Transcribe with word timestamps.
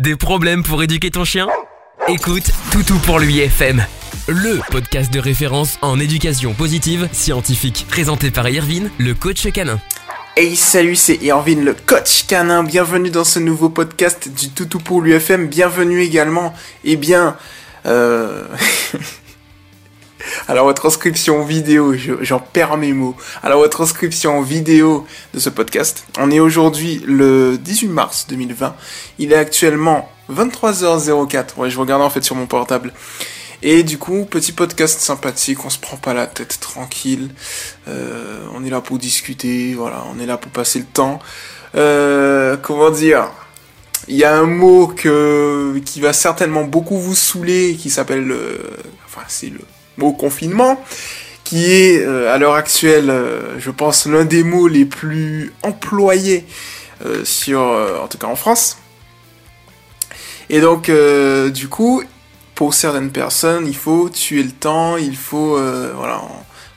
Des 0.00 0.16
problèmes 0.16 0.62
pour 0.62 0.82
éduquer 0.82 1.10
ton 1.10 1.24
chien? 1.26 1.46
Écoute 2.08 2.50
Toutou 2.72 2.98
pour 3.00 3.18
lui 3.18 3.40
FM, 3.40 3.84
le 4.28 4.58
podcast 4.70 5.12
de 5.12 5.20
référence 5.20 5.76
en 5.82 6.00
éducation 6.00 6.54
positive 6.54 7.06
scientifique, 7.12 7.84
présenté 7.86 8.30
par 8.30 8.48
Irvine, 8.48 8.90
le 8.96 9.12
coach 9.12 9.46
canin. 9.52 9.78
Hey 10.38 10.56
salut, 10.56 10.96
c'est 10.96 11.16
Irvine 11.16 11.66
le 11.66 11.74
coach 11.74 12.24
canin, 12.26 12.64
bienvenue 12.64 13.10
dans 13.10 13.24
ce 13.24 13.40
nouveau 13.40 13.68
podcast 13.68 14.30
du 14.34 14.48
Toutou 14.48 14.78
pour 14.78 15.02
l'UFM, 15.02 15.48
bienvenue 15.48 16.00
également, 16.00 16.54
eh 16.82 16.96
bien, 16.96 17.36
euh... 17.84 18.46
à 20.48 20.54
la 20.54 20.62
retranscription 20.62 21.44
vidéo, 21.44 21.94
j'en 22.20 22.38
perds 22.38 22.76
mes 22.76 22.92
mots, 22.92 23.16
à 23.42 23.48
la 23.48 23.56
retranscription 23.56 24.42
vidéo 24.42 25.06
de 25.34 25.38
ce 25.38 25.50
podcast. 25.50 26.04
On 26.18 26.30
est 26.30 26.40
aujourd'hui 26.40 27.02
le 27.06 27.58
18 27.58 27.88
mars 27.88 28.26
2020, 28.28 28.74
il 29.18 29.32
est 29.32 29.36
actuellement 29.36 30.10
23h04, 30.32 31.58
ouais 31.58 31.70
je 31.70 31.78
regarde 31.78 32.02
en 32.02 32.10
fait 32.10 32.22
sur 32.22 32.36
mon 32.36 32.46
portable. 32.46 32.92
Et 33.62 33.82
du 33.82 33.98
coup, 33.98 34.24
petit 34.24 34.52
podcast 34.52 35.00
sympathique, 35.00 35.64
on 35.66 35.70
se 35.70 35.78
prend 35.78 35.98
pas 35.98 36.14
la 36.14 36.26
tête, 36.26 36.58
tranquille. 36.60 37.28
Euh, 37.88 38.38
on 38.54 38.64
est 38.64 38.70
là 38.70 38.80
pour 38.80 38.98
discuter, 38.98 39.74
voilà, 39.74 40.02
on 40.10 40.18
est 40.18 40.24
là 40.24 40.38
pour 40.38 40.50
passer 40.50 40.78
le 40.78 40.86
temps. 40.86 41.18
Euh, 41.74 42.56
comment 42.56 42.90
dire? 42.90 43.30
Il 44.08 44.16
y 44.16 44.24
a 44.24 44.34
un 44.34 44.46
mot 44.46 44.88
qui 44.88 46.00
va 46.00 46.12
certainement 46.14 46.64
beaucoup 46.64 46.98
vous 46.98 47.14
saouler, 47.14 47.76
qui 47.78 47.90
s'appelle, 47.90 48.30
euh, 48.30 48.58
enfin 49.06 49.22
c'est 49.28 49.50
le 49.50 49.60
mot 49.96 50.12
confinement, 50.12 50.82
qui 51.44 51.72
est 51.72 52.04
à 52.04 52.38
l'heure 52.38 52.54
actuelle, 52.54 53.12
je 53.58 53.70
pense, 53.70 54.06
l'un 54.06 54.24
des 54.24 54.44
mots 54.44 54.68
les 54.68 54.84
plus 54.84 55.52
employés 55.62 56.44
sur, 57.24 57.60
en 57.60 58.06
tout 58.06 58.18
cas 58.18 58.28
en 58.28 58.36
France. 58.36 58.78
Et 60.48 60.60
donc, 60.60 60.90
du 61.52 61.68
coup, 61.68 62.02
pour 62.60 62.74
certaines 62.74 63.10
personnes, 63.10 63.66
il 63.66 63.74
faut 63.74 64.10
tuer 64.10 64.42
le 64.42 64.50
temps, 64.50 64.98
il 64.98 65.16
faut, 65.16 65.56
euh, 65.56 65.94
voilà, 65.96 66.20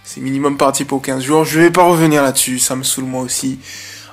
c'est 0.05 0.21
minimum 0.21 0.55
parti 0.55 0.85
pour 0.85 1.01
15 1.01 1.21
jours. 1.21 1.43
Je 1.43 1.59
vais 1.59 1.71
pas 1.71 1.83
revenir 1.83 2.23
là-dessus, 2.23 2.57
ça 2.57 2.77
me 2.77 2.83
saoule 2.83 3.03
moi 3.03 3.21
aussi. 3.21 3.59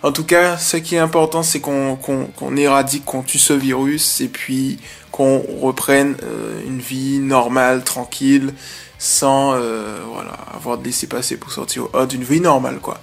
En 0.02 0.10
tout 0.10 0.24
cas, 0.24 0.56
ce 0.56 0.78
qui 0.78 0.96
est 0.96 0.98
important, 0.98 1.44
c'est 1.44 1.60
qu'on 1.60 1.94
qu'on 1.94 2.56
éradique, 2.56 3.04
qu'on 3.04 3.22
tue 3.22 3.38
ce 3.38 3.52
virus, 3.52 4.20
et 4.20 4.26
puis 4.26 4.80
reprenne 5.60 6.16
euh, 6.22 6.60
une 6.66 6.80
vie 6.80 7.18
normale, 7.18 7.84
tranquille, 7.84 8.54
sans 8.98 9.54
euh, 9.54 9.98
voilà 10.12 10.32
avoir 10.54 10.78
de 10.78 10.84
laisser 10.84 11.06
passer 11.06 11.36
pour 11.36 11.52
sortir 11.52 11.88
d'une 12.08 12.24
vie 12.24 12.40
normale, 12.40 12.78
quoi. 12.80 13.00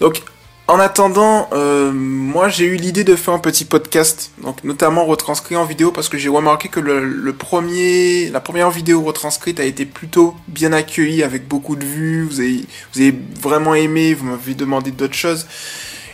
Donc, 0.00 0.22
en 0.68 0.80
attendant, 0.80 1.48
euh, 1.52 1.92
moi 1.92 2.48
j'ai 2.48 2.64
eu 2.64 2.74
l'idée 2.74 3.04
de 3.04 3.14
faire 3.14 3.34
un 3.34 3.38
petit 3.38 3.64
podcast, 3.64 4.32
donc 4.42 4.64
notamment 4.64 5.04
retranscrit 5.04 5.54
en 5.54 5.64
vidéo 5.64 5.92
parce 5.92 6.08
que 6.08 6.18
j'ai 6.18 6.28
remarqué 6.28 6.68
que 6.68 6.80
le, 6.80 7.32
premier, 7.32 8.30
la 8.30 8.40
première 8.40 8.72
vidéo 8.72 9.00
retranscrite 9.02 9.60
a 9.60 9.64
été 9.64 9.86
plutôt 9.86 10.34
bien 10.48 10.72
accueillie 10.72 11.22
avec 11.22 11.46
beaucoup 11.46 11.76
de 11.76 11.84
vues. 11.84 12.24
Vous 12.24 12.40
avez, 12.40 12.64
vous 12.92 13.00
avez 13.00 13.16
vraiment 13.40 13.76
aimé, 13.76 14.12
vous 14.12 14.26
m'avez 14.26 14.54
demandé 14.54 14.90
d'autres 14.90 15.14
choses. 15.14 15.46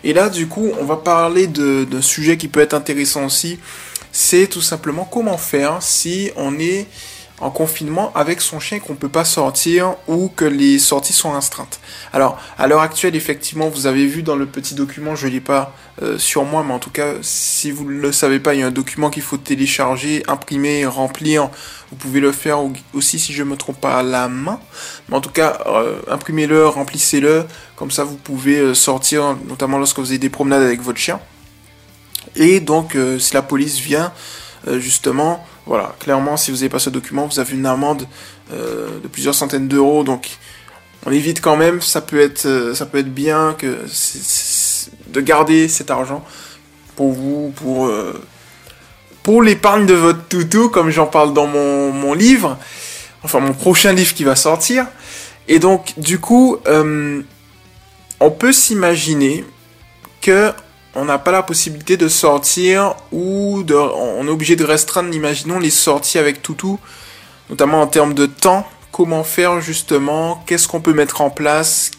Et 0.05 0.13
là, 0.13 0.29
du 0.29 0.49
coup, 0.49 0.71
on 0.79 0.85
va 0.85 0.97
parler 0.97 1.47
d'un 1.47 2.03
sujet 2.03 2.37
qui 2.37 2.49
peut 2.49 2.61
être 2.61 2.75
intéressant 2.75 3.25
aussi. 3.25 3.59
C'est 4.13 4.47
tout 4.47 4.61
simplement 4.61 5.09
comment 5.11 5.39
faire 5.39 5.83
si 5.83 6.31
on 6.37 6.59
est 6.59 6.87
en 7.43 7.51
confinement 7.51 8.13
avec 8.15 8.41
son 8.41 8.61
chien 8.61 8.79
qu'on 8.79 8.93
ne 8.93 8.99
peut 8.99 9.09
pas 9.09 9.25
sortir 9.25 9.97
ou 10.07 10.29
que 10.29 10.45
les 10.45 10.79
sorties 10.79 11.13
sont 11.13 11.33
restreintes. 11.33 11.81
Alors, 12.13 12.39
à 12.57 12.69
l'heure 12.69 12.81
actuelle, 12.81 13.17
effectivement, 13.17 13.69
vous 13.69 13.87
avez 13.87 14.07
vu 14.07 14.23
dans 14.23 14.37
le 14.37 14.47
petit 14.47 14.75
document, 14.75 15.17
je 15.17 15.27
ne 15.27 15.33
l'ai 15.33 15.41
pas 15.41 15.75
euh, 16.03 16.19
sur 16.19 16.45
moi, 16.45 16.63
mais 16.65 16.73
en 16.73 16.79
tout 16.79 16.91
cas, 16.91 17.15
si 17.21 17.73
vous 17.73 17.85
ne 17.85 18.01
le 18.01 18.13
savez 18.13 18.39
pas, 18.39 18.55
il 18.55 18.61
y 18.61 18.63
a 18.63 18.69
un 18.69 18.71
document 18.71 19.11
qu'il 19.11 19.23
faut 19.23 19.39
télécharger, 19.39 20.23
imprimer, 20.29 20.87
remplir. 20.87 21.51
Vous 21.91 21.97
pouvez 21.97 22.21
le 22.21 22.31
faire 22.31 22.61
aussi, 22.95 23.19
si 23.19 23.33
je 23.33 23.43
ne 23.43 23.51
me 23.51 23.57
trompe 23.57 23.81
pas, 23.81 23.99
à 23.99 24.03
la 24.05 24.29
main. 24.29 24.61
Mais 25.09 25.17
en 25.17 25.21
tout 25.21 25.31
cas, 25.31 25.59
euh, 25.67 26.01
imprimez-le, 26.09 26.69
remplissez-le. 26.69 27.45
Comme 27.75 27.91
ça, 27.91 28.05
vous 28.05 28.17
pouvez 28.17 28.59
euh, 28.59 28.75
sortir, 28.75 29.37
notamment 29.49 29.79
lorsque 29.79 29.99
vous 29.99 30.11
avez 30.11 30.19
des 30.19 30.31
promenades 30.31 30.63
avec 30.63 30.81
votre 30.81 30.99
chien. 30.99 31.19
Et 32.37 32.61
donc, 32.61 32.97
si 33.19 33.35
la 33.35 33.43
police 33.43 33.79
vient, 33.79 34.13
justement, 34.79 35.45
voilà, 35.67 35.95
clairement, 36.01 36.37
si 36.37 36.51
vous 36.51 36.59
n'avez 36.59 36.69
pas 36.69 36.79
ce 36.79 36.91
document, 36.91 37.27
vous 37.27 37.39
avez 37.39 37.55
une 37.55 37.67
amende 37.67 38.07
euh, 38.53 38.99
de 39.01 39.09
plusieurs 39.09 39.35
centaines 39.35 39.69
d'euros. 39.69 40.03
Donc, 40.03 40.29
on 41.07 41.13
évite 41.13 41.41
quand 41.41 41.57
même. 41.57 41.81
Ça 41.81 42.01
peut 42.01 42.21
être, 42.21 42.47
euh, 42.47 42.75
ça 42.75 42.87
peut 42.87 42.99
être 42.99 43.13
bien 43.13 43.55
que 43.57 43.79
de 45.09 45.21
garder 45.21 45.69
cet 45.69 45.91
argent 45.91 46.25
pour 46.97 47.13
vous, 47.13 47.53
pour 47.57 47.87
euh, 47.87 48.21
pour 49.23 49.41
l'épargne 49.41 49.87
de 49.87 49.95
votre 49.95 50.25
toutou, 50.25 50.69
comme 50.69 50.91
j'en 50.91 51.07
parle 51.07 51.33
dans 51.33 51.47
mon, 51.47 51.93
mon, 51.93 52.13
livre, 52.13 52.59
enfin 53.23 53.39
mon 53.39 53.53
prochain 53.53 53.93
livre 53.93 54.15
qui 54.15 54.25
va 54.25 54.35
sortir. 54.35 54.87
Et 55.47 55.61
donc, 55.61 55.95
du 55.97 56.19
coup, 56.19 56.59
on 56.67 58.31
peut 58.31 58.53
s'imaginer 58.53 59.45
que 60.21 60.53
on 60.95 61.05
n'a 61.05 61.19
pas 61.19 61.31
la 61.33 61.43
possibilité 61.43 61.97
de 61.97 62.09
sortir 62.09 62.95
ou 63.13 63.63
de, 63.63 63.75
on 63.75 64.27
est 64.27 64.31
obligé 64.31 64.57
de 64.57 64.65
restreindre, 64.65 65.15
imaginons, 65.15 65.59
les 65.59 65.71
sorties 65.71 66.19
avec 66.19 66.43
Toutou, 66.43 66.79
notamment 67.51 67.81
en 67.81 67.87
termes 67.87 68.15
de 68.15 68.27
temps. 68.27 68.69
Comment 68.91 69.25
faire 69.25 69.61
justement? 69.61 70.43
Qu'est-ce 70.47 70.69
qu'on 70.69 70.83
peut 70.83 70.93
mettre 70.93 71.23
en 71.23 71.31
place? 71.31 71.91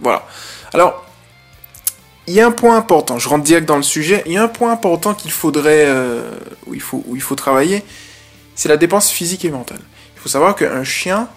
Voilà. 0.00 0.26
Alors, 0.72 1.04
il 2.26 2.34
y 2.34 2.40
a 2.40 2.46
un 2.46 2.52
point 2.52 2.76
important, 2.76 3.18
je 3.18 3.28
rentre 3.28 3.44
direct 3.44 3.66
dans 3.66 3.76
le 3.76 3.82
sujet, 3.82 4.22
il 4.24 4.32
y 4.32 4.38
a 4.38 4.42
un 4.42 4.48
point 4.48 4.72
important 4.72 5.14
qu'il 5.14 5.32
faudrait, 5.32 5.84
euh, 5.86 6.30
où, 6.66 6.74
il 6.74 6.80
faut, 6.80 7.02
où 7.06 7.16
il 7.16 7.22
faut 7.22 7.34
travailler, 7.34 7.84
c'est 8.54 8.68
la 8.68 8.76
dépense 8.76 9.10
physique 9.10 9.44
et 9.44 9.50
mentale. 9.50 9.80
Il 10.16 10.20
faut 10.20 10.28
savoir 10.28 10.54
qu'un 10.54 10.84
chien, 10.84 11.28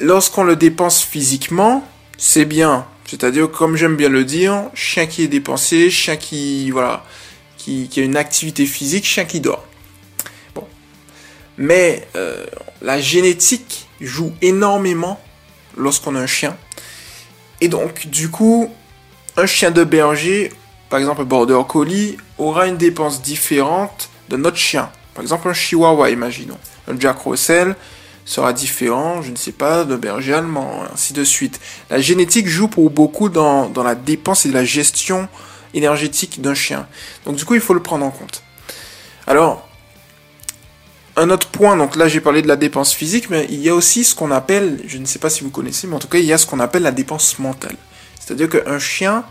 lorsqu'on 0.00 0.44
le 0.44 0.54
dépense 0.54 1.02
physiquement, 1.02 1.82
c'est 2.18 2.44
bien 2.44 2.86
c'est-à-dire, 3.06 3.50
comme 3.50 3.76
j'aime 3.76 3.96
bien 3.96 4.08
le 4.08 4.24
dire, 4.24 4.70
chien 4.74 5.06
qui 5.06 5.22
est 5.22 5.28
dépensé, 5.28 5.90
chien 5.90 6.16
qui, 6.16 6.70
voilà, 6.70 7.04
qui, 7.56 7.88
a 7.96 8.00
une 8.00 8.16
activité 8.16 8.66
physique, 8.66 9.04
chien 9.04 9.24
qui 9.24 9.40
dort. 9.40 9.64
Bon. 10.54 10.66
Mais 11.58 12.08
euh, 12.16 12.44
la 12.82 13.00
génétique 13.00 13.88
joue 14.00 14.32
énormément 14.42 15.20
lorsqu'on 15.76 16.14
a 16.16 16.20
un 16.20 16.26
chien. 16.26 16.56
Et 17.60 17.68
donc, 17.68 18.06
du 18.06 18.30
coup, 18.30 18.70
un 19.36 19.46
chien 19.46 19.70
de 19.70 19.84
berger, 19.84 20.52
par 20.88 20.98
exemple 20.98 21.22
un 21.22 21.24
border 21.24 21.60
collie, 21.68 22.16
aura 22.38 22.66
une 22.66 22.76
dépense 22.76 23.22
différente 23.22 24.10
de 24.28 24.36
notre 24.36 24.56
chien. 24.56 24.90
Par 25.14 25.22
exemple, 25.22 25.48
un 25.48 25.54
chihuahua, 25.54 26.10
imaginons. 26.10 26.58
Un 26.88 26.98
Jack 26.98 27.18
Russell, 27.24 27.76
sera 28.24 28.52
différent, 28.52 29.22
je 29.22 29.30
ne 29.30 29.36
sais 29.36 29.52
pas, 29.52 29.84
de 29.84 29.96
berger 29.96 30.34
allemand, 30.34 30.84
ainsi 30.92 31.12
de 31.12 31.24
suite. 31.24 31.60
La 31.90 32.00
génétique 32.00 32.48
joue 32.48 32.68
pour 32.68 32.90
beaucoup 32.90 33.28
dans, 33.28 33.68
dans 33.68 33.82
la 33.82 33.94
dépense 33.94 34.46
et 34.46 34.50
la 34.50 34.64
gestion 34.64 35.28
énergétique 35.74 36.40
d'un 36.40 36.54
chien. 36.54 36.86
Donc 37.26 37.36
du 37.36 37.44
coup, 37.44 37.54
il 37.54 37.60
faut 37.60 37.74
le 37.74 37.82
prendre 37.82 38.04
en 38.04 38.10
compte. 38.10 38.42
Alors, 39.26 39.68
un 41.16 41.30
autre 41.30 41.48
point, 41.48 41.76
donc 41.76 41.96
là 41.96 42.08
j'ai 42.08 42.20
parlé 42.20 42.42
de 42.42 42.48
la 42.48 42.56
dépense 42.56 42.92
physique, 42.92 43.30
mais 43.30 43.46
il 43.50 43.60
y 43.60 43.68
a 43.68 43.74
aussi 43.74 44.04
ce 44.04 44.14
qu'on 44.14 44.30
appelle, 44.30 44.80
je 44.86 44.98
ne 44.98 45.04
sais 45.04 45.18
pas 45.18 45.30
si 45.30 45.44
vous 45.44 45.50
connaissez, 45.50 45.86
mais 45.86 45.94
en 45.94 45.98
tout 45.98 46.08
cas 46.08 46.18
il 46.18 46.24
y 46.24 46.32
a 46.32 46.38
ce 46.38 46.46
qu'on 46.46 46.60
appelle 46.60 46.82
la 46.82 46.90
dépense 46.90 47.38
mentale. 47.38 47.76
C'est-à-dire 48.18 48.48
qu'un 48.48 48.78
chien, 48.78 49.24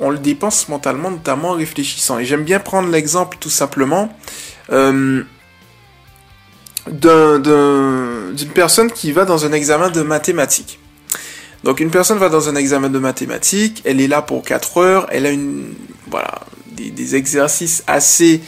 on 0.00 0.10
le 0.10 0.18
dépense 0.18 0.68
mentalement, 0.68 1.10
notamment 1.10 1.50
en 1.50 1.54
réfléchissant. 1.54 2.18
Et 2.18 2.24
j'aime 2.24 2.44
bien 2.44 2.58
prendre 2.58 2.88
l'exemple 2.88 3.36
tout 3.38 3.50
simplement. 3.50 4.16
Euh, 4.70 5.22
d'une 6.90 8.48
personne 8.54 8.90
qui 8.90 9.12
va 9.12 9.24
dans 9.24 9.44
un 9.46 9.52
examen 9.52 9.90
de 9.90 10.02
mathématiques. 10.02 10.78
Donc 11.64 11.78
une 11.78 11.90
personne 11.90 12.18
va 12.18 12.28
dans 12.28 12.48
un 12.48 12.56
examen 12.56 12.88
de 12.88 12.98
mathématiques, 12.98 13.82
elle 13.84 14.00
est 14.00 14.08
là 14.08 14.20
pour 14.20 14.42
4 14.42 14.78
heures, 14.78 15.06
elle 15.10 15.26
a 15.26 15.30
une 15.30 15.74
voilà 16.10 16.40
des, 16.72 17.14
exercices 17.14 17.84
assez, 17.86 18.40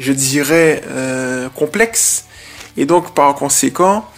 je 0.00 0.12
dirais, 0.12 0.82
euh, 0.88 1.48
complexes. 1.50 2.24
Et 2.76 2.84
donc 2.84 3.14
par 3.14 3.34
conséquent, 3.34 4.08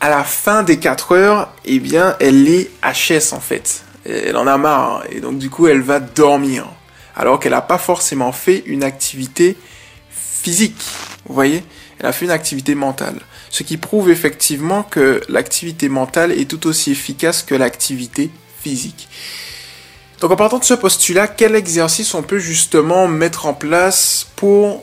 à 0.00 0.10
la 0.10 0.24
fin 0.24 0.62
des 0.62 0.78
4 0.78 1.12
heures, 1.12 1.54
eh 1.64 1.78
bien, 1.78 2.16
elle 2.20 2.46
est 2.48 2.70
HS 2.82 3.32
en 3.32 3.40
fait. 3.40 3.82
Elle 4.04 4.36
en 4.36 4.46
a 4.46 4.58
marre. 4.58 5.04
Et 5.10 5.20
donc 5.20 5.38
du 5.38 5.48
coup, 5.48 5.66
elle 5.66 5.80
va 5.80 6.00
dormir. 6.00 6.66
Alors 7.16 7.40
qu'elle 7.40 7.52
n'a 7.52 7.62
pas 7.62 7.78
forcément 7.78 8.30
fait 8.30 8.62
une 8.66 8.84
activité 8.84 9.56
physique. 10.10 10.76
Vous 11.26 11.34
voyez 11.34 11.64
elle 11.98 12.06
a 12.06 12.12
fait 12.12 12.26
une 12.26 12.30
activité 12.30 12.74
mentale. 12.74 13.20
Ce 13.50 13.62
qui 13.62 13.76
prouve 13.76 14.10
effectivement 14.10 14.82
que 14.82 15.20
l'activité 15.28 15.88
mentale 15.88 16.32
est 16.32 16.50
tout 16.50 16.66
aussi 16.66 16.92
efficace 16.92 17.42
que 17.42 17.54
l'activité 17.54 18.30
physique. 18.60 19.08
Donc 20.20 20.30
en 20.30 20.36
partant 20.36 20.58
de 20.58 20.64
ce 20.64 20.74
postulat, 20.74 21.28
quel 21.28 21.54
exercice 21.54 22.14
on 22.14 22.22
peut 22.22 22.38
justement 22.38 23.06
mettre 23.06 23.46
en 23.46 23.54
place 23.54 24.26
pour, 24.36 24.82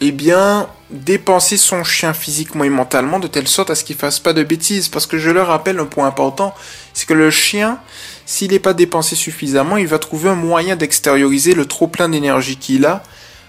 eh 0.00 0.12
bien, 0.12 0.68
dépenser 0.90 1.56
son 1.56 1.82
chien 1.82 2.12
physiquement 2.12 2.64
et 2.64 2.68
mentalement 2.68 3.18
de 3.18 3.26
telle 3.26 3.48
sorte 3.48 3.70
à 3.70 3.74
ce 3.74 3.84
qu'il 3.84 3.96
fasse 3.96 4.20
pas 4.20 4.34
de 4.34 4.42
bêtises? 4.42 4.88
Parce 4.88 5.06
que 5.06 5.18
je 5.18 5.30
le 5.30 5.42
rappelle, 5.42 5.78
un 5.78 5.86
point 5.86 6.06
important, 6.06 6.54
c'est 6.92 7.06
que 7.06 7.14
le 7.14 7.30
chien, 7.30 7.78
s'il 8.26 8.50
n'est 8.50 8.58
pas 8.58 8.74
dépensé 8.74 9.16
suffisamment, 9.16 9.78
il 9.78 9.86
va 9.86 9.98
trouver 9.98 10.28
un 10.28 10.34
moyen 10.34 10.76
d'extérioriser 10.76 11.54
le 11.54 11.64
trop 11.64 11.86
plein 11.86 12.10
d'énergie 12.10 12.56
qu'il 12.56 12.84
a 12.84 13.02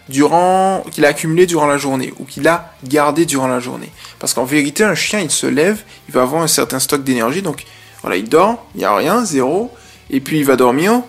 durant, 0.09 0.83
qu'il 0.92 1.06
a 1.06 1.09
accumulé 1.09 1.45
durant 1.45 1.68
la 1.68 1.77
journée 1.77 2.13
ou 2.19 2.25
qu'il 2.25 2.48
a 2.48 2.74
gardé 2.83 3.25
durant 3.25 3.48
la 3.48 3.59
journée. 3.59 3.92
Parce 4.19 4.33
qu'en 4.33 4.45
vérité, 4.45 4.83
un 4.83 4.95
chien, 4.95 5.19
il 5.19 5.31
se 5.31 5.48
lève, 5.48 5.83
il 6.07 6.13
va 6.13 6.21
avoir 6.21 6.42
un 6.42 6.48
certain 6.48 6.80
stock 6.80 7.04
d'énergie, 7.04 7.42
donc 7.42 7.65
voilà, 8.01 8.18
il 8.18 8.30
dort, 8.30 8.65
il 8.75 8.80
n'y 8.80 8.86
a 8.86 8.95
rien, 8.95 9.25
zéro, 9.25 9.71
et 10.09 10.19
puis 10.19 10.39
il 10.39 10.45
va 10.45 10.56
dormir, 10.56 11.01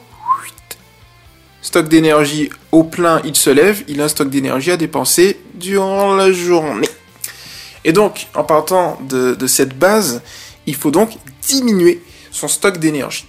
stock 1.63 1.89
d'énergie 1.89 2.51
au 2.73 2.85
plein, 2.85 3.21
il 3.25 3.37
se 3.37 3.51
lève, 3.51 3.85
il 3.89 4.01
a 4.01 4.05
un 4.05 4.09
stock 4.09 4.31
d'énergie 4.31 4.71
à 4.71 4.77
dépenser 4.77 5.41
durant 5.55 6.15
la 6.15 6.33
journée. 6.33 6.89
Et 7.85 7.93
donc, 7.93 8.27
en 8.35 8.45
partant 8.45 8.99
de, 9.09 9.35
de 9.35 9.47
cette 9.47 9.79
base, 9.79 10.23
il 10.67 10.75
faut 10.75 10.91
donc 10.91 11.11
diminuer 11.43 12.03
son 12.31 12.49
stock 12.49 12.79
d'énergie. 12.79 13.27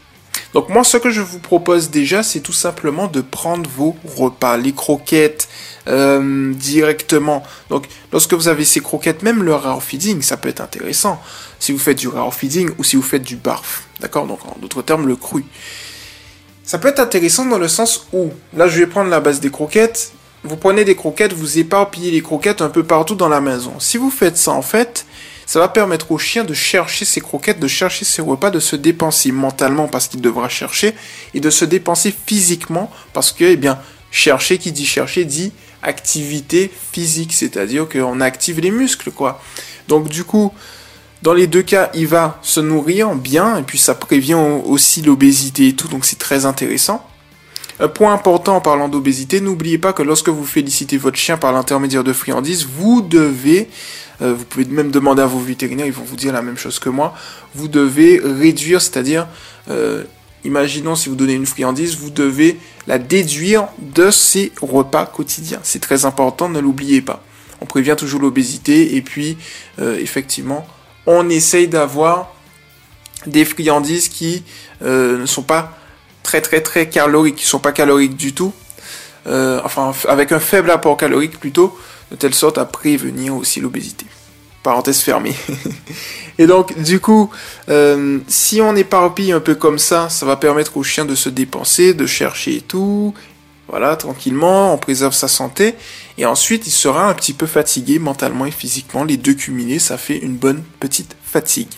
Donc 0.53 0.69
moi, 0.69 0.83
ce 0.83 0.97
que 0.97 1.11
je 1.11 1.21
vous 1.21 1.39
propose 1.39 1.91
déjà, 1.91 2.23
c'est 2.23 2.39
tout 2.39 2.53
simplement 2.53 3.07
de 3.07 3.21
prendre 3.21 3.69
vos 3.69 3.95
repas, 4.03 4.57
les 4.57 4.73
croquettes 4.73 5.47
euh, 5.87 6.53
directement. 6.53 7.43
Donc 7.69 7.85
lorsque 8.11 8.33
vous 8.33 8.47
avez 8.47 8.65
ces 8.65 8.79
croquettes, 8.79 9.21
même 9.21 9.43
le 9.43 9.53
raw 9.53 9.79
feeding, 9.79 10.21
ça 10.21 10.37
peut 10.37 10.49
être 10.49 10.61
intéressant. 10.61 11.21
Si 11.59 11.71
vous 11.71 11.77
faites 11.77 11.97
du 11.97 12.07
raw 12.07 12.31
feeding 12.31 12.71
ou 12.77 12.83
si 12.83 12.95
vous 12.95 13.01
faites 13.03 13.23
du 13.23 13.35
barf, 13.35 13.83
d'accord? 13.99 14.25
Donc 14.25 14.39
en 14.45 14.57
d'autres 14.59 14.81
termes, 14.81 15.07
le 15.07 15.15
cru. 15.15 15.45
Ça 16.63 16.77
peut 16.77 16.87
être 16.87 16.99
intéressant 16.99 17.45
dans 17.45 17.57
le 17.57 17.67
sens 17.67 18.07
où, 18.13 18.29
là 18.55 18.67
je 18.67 18.79
vais 18.79 18.87
prendre 18.87 19.09
la 19.09 19.19
base 19.19 19.39
des 19.39 19.51
croquettes, 19.51 20.13
vous 20.43 20.55
prenez 20.55 20.85
des 20.85 20.95
croquettes, 20.95 21.33
vous 21.33 21.59
éparpillez 21.59 22.11
les 22.11 22.21
croquettes 22.21 22.61
un 22.61 22.69
peu 22.69 22.83
partout 22.83 23.15
dans 23.15 23.29
la 23.29 23.41
maison. 23.41 23.79
Si 23.79 23.97
vous 23.97 24.11
faites 24.11 24.37
ça 24.37 24.51
en 24.51 24.61
fait, 24.61 25.05
ça 25.49 25.59
va 25.59 25.67
permettre 25.67 26.11
au 26.11 26.19
chien 26.19 26.43
de 26.43 26.53
chercher 26.53 27.05
ses 27.05 27.21
croquettes, 27.21 27.59
de 27.59 27.67
chercher 27.67 28.05
ses 28.05 28.21
repas, 28.21 28.51
de 28.51 28.59
se 28.59 28.75
dépenser 28.75 29.31
mentalement 29.31 29.87
parce 29.87 30.07
qu'il 30.07 30.21
devra 30.21 30.47
chercher 30.47 30.93
et 31.33 31.39
de 31.39 31.49
se 31.49 31.65
dépenser 31.65 32.13
physiquement 32.27 32.91
parce 33.13 33.31
que, 33.31 33.45
eh 33.45 33.55
bien, 33.55 33.79
chercher, 34.11 34.59
qui 34.59 34.71
dit 34.71 34.85
chercher, 34.85 35.25
dit 35.25 35.51
activité 35.81 36.69
physique, 36.91 37.33
c'est-à-dire 37.33 37.89
qu'on 37.89 38.21
active 38.21 38.59
les 38.59 38.69
muscles, 38.69 39.09
quoi. 39.09 39.41
Donc, 39.87 40.07
du 40.07 40.23
coup, 40.23 40.53
dans 41.23 41.33
les 41.33 41.47
deux 41.47 41.63
cas, 41.63 41.89
il 41.95 42.05
va 42.05 42.37
se 42.43 42.59
nourrir 42.59 43.15
bien 43.15 43.57
et 43.57 43.63
puis 43.63 43.79
ça 43.79 43.95
prévient 43.95 44.35
aussi 44.35 45.01
l'obésité 45.01 45.69
et 45.69 45.73
tout, 45.73 45.87
donc 45.87 46.05
c'est 46.05 46.19
très 46.19 46.45
intéressant. 46.45 47.08
Un 47.81 47.87
point 47.87 48.13
important 48.13 48.57
en 48.57 48.61
parlant 48.61 48.89
d'obésité, 48.89 49.39
n'oubliez 49.39 49.77
pas 49.77 49.93
que 49.93 50.03
lorsque 50.03 50.29
vous 50.29 50.45
félicitez 50.45 50.97
votre 50.97 51.17
chien 51.17 51.37
par 51.37 51.53
l'intermédiaire 51.53 52.03
de 52.03 52.11
friandises, 52.11 52.65
vous 52.65 53.01
devez 53.01 53.69
euh, 54.21 54.33
vous 54.33 54.45
pouvez 54.45 54.65
même 54.65 54.91
demander 54.91 55.21
à 55.21 55.25
vos 55.25 55.39
vétérinaires, 55.39 55.85
ils 55.85 55.93
vont 55.93 56.03
vous 56.03 56.15
dire 56.15 56.33
la 56.33 56.41
même 56.41 56.57
chose 56.57 56.79
que 56.79 56.89
moi. 56.89 57.13
Vous 57.55 57.67
devez 57.67 58.19
réduire, 58.23 58.81
c'est-à-dire, 58.81 59.27
euh, 59.69 60.03
imaginons 60.43 60.95
si 60.95 61.09
vous 61.09 61.15
donnez 61.15 61.33
une 61.33 61.45
friandise, 61.45 61.97
vous 61.97 62.09
devez 62.09 62.59
la 62.87 62.97
déduire 62.97 63.67
de 63.79 64.11
ses 64.11 64.51
repas 64.61 65.05
quotidiens. 65.05 65.59
C'est 65.63 65.79
très 65.79 66.05
important, 66.05 66.49
ne 66.49 66.59
l'oubliez 66.59 67.01
pas. 67.01 67.23
On 67.61 67.65
prévient 67.65 67.95
toujours 67.97 68.21
l'obésité 68.21 68.95
et 68.95 69.01
puis, 69.01 69.37
euh, 69.79 69.97
effectivement, 69.99 70.65
on 71.05 71.29
essaye 71.29 71.67
d'avoir 71.67 72.33
des 73.25 73.43
friandises 73.43 74.07
qui 74.07 74.43
ne 74.81 75.25
sont 75.25 75.43
pas 75.43 75.77
très 76.29 76.41
très 76.41 76.61
très 76.61 76.87
caloriques, 76.87 77.37
qui 77.37 77.45
sont 77.47 77.57
pas 77.57 77.71
caloriques 77.71 78.15
du 78.15 78.33
tout, 78.33 78.53
enfin 79.25 79.91
avec 80.07 80.31
un 80.31 80.39
faible 80.39 80.69
apport 80.69 80.95
calorique 80.95 81.39
plutôt, 81.39 81.75
de 82.11 82.15
telle 82.15 82.35
sorte 82.35 82.59
à 82.59 82.65
prévenir 82.65 83.35
aussi 83.35 83.59
l'obésité. 83.59 84.05
Parenthèse 84.61 84.99
fermée. 84.99 85.33
et 86.37 86.45
donc, 86.45 86.79
du 86.79 86.99
coup, 86.99 87.31
euh, 87.69 88.19
si 88.27 88.61
on 88.61 88.75
éparpille 88.75 89.31
un 89.31 89.39
peu 89.39 89.55
comme 89.55 89.79
ça, 89.79 90.09
ça 90.09 90.27
va 90.27 90.35
permettre 90.35 90.77
au 90.77 90.83
chien 90.83 91.05
de 91.05 91.15
se 91.15 91.29
dépenser, 91.29 91.95
de 91.95 92.05
chercher 92.05 92.61
tout. 92.61 93.15
Voilà, 93.67 93.95
tranquillement, 93.95 94.73
on 94.73 94.77
préserve 94.77 95.13
sa 95.13 95.27
santé. 95.27 95.73
Et 96.19 96.25
ensuite, 96.25 96.67
il 96.67 96.71
sera 96.71 97.09
un 97.09 97.13
petit 97.15 97.33
peu 97.33 97.47
fatigué 97.47 97.97
mentalement 97.97 98.45
et 98.45 98.51
physiquement. 98.51 99.03
Les 99.03 99.17
deux 99.17 99.33
cumulés, 99.33 99.79
ça 99.79 99.97
fait 99.97 100.17
une 100.17 100.35
bonne 100.35 100.63
petite 100.79 101.15
fatigue. 101.23 101.69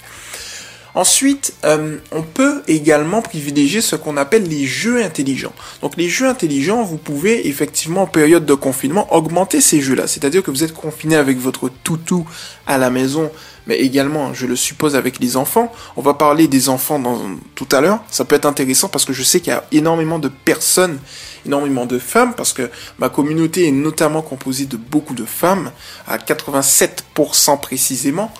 Ensuite, 0.94 1.54
euh, 1.64 1.98
on 2.12 2.22
peut 2.22 2.64
également 2.68 3.22
privilégier 3.22 3.80
ce 3.82 3.96
qu'on 3.96 4.18
appelle 4.18 4.44
les 4.44 4.66
jeux 4.66 5.02
intelligents. 5.04 5.54
Donc 5.82 5.96
les 5.96 6.10
jeux 6.10 6.28
intelligents, 6.28 6.84
vous 6.84 6.98
pouvez 6.98 7.48
effectivement 7.48 8.04
en 8.04 8.08
période 8.08 8.46
de 8.46 8.54
confinement 8.54 9.14
augmenter 9.14 9.62
ces 9.62 9.80
jeux-là. 9.80 10.08
C'est-à-dire 10.08 10.44
que 10.44 10.52
vous 10.52 10.64
êtes 10.64 10.74
confiné 10.74 11.16
avec 11.16 11.38
votre 11.38 11.70
toutou 11.70 12.28
à 12.68 12.78
la 12.78 12.90
maison, 12.90 13.32
mais 13.68 13.78
également, 13.78 14.34
je 14.34 14.46
le 14.46 14.58
suppose, 14.58 14.98
avec 14.98 15.20
les 15.20 15.38
enfants. 15.38 15.72
On 15.96 16.02
va 16.02 16.14
parler 16.14 16.48
des 16.50 16.68
enfants 16.68 17.00
dans, 17.00 17.22
tout 17.56 17.68
à 17.72 17.80
l'heure. 17.80 18.04
Ça 18.10 18.26
peut 18.26 18.36
être 18.36 18.46
intéressant 18.46 18.90
parce 18.90 19.06
que 19.06 19.14
je 19.14 19.24
sais 19.24 19.40
qu'il 19.40 19.54
y 19.54 19.56
a 19.56 19.64
énormément 19.72 20.20
de 20.20 20.28
personnes, 20.28 21.00
énormément 21.46 21.86
de 21.86 22.00
femmes, 22.00 22.34
parce 22.36 22.52
que 22.52 22.70
ma 23.00 23.08
communauté 23.08 23.68
est 23.68 23.72
notamment 23.72 24.22
composée 24.22 24.66
de 24.66 24.78
beaucoup 24.78 25.14
de 25.14 25.26
femmes, 25.26 25.72
à 26.06 26.18
87% 26.18 27.62
précisément. 27.62 28.34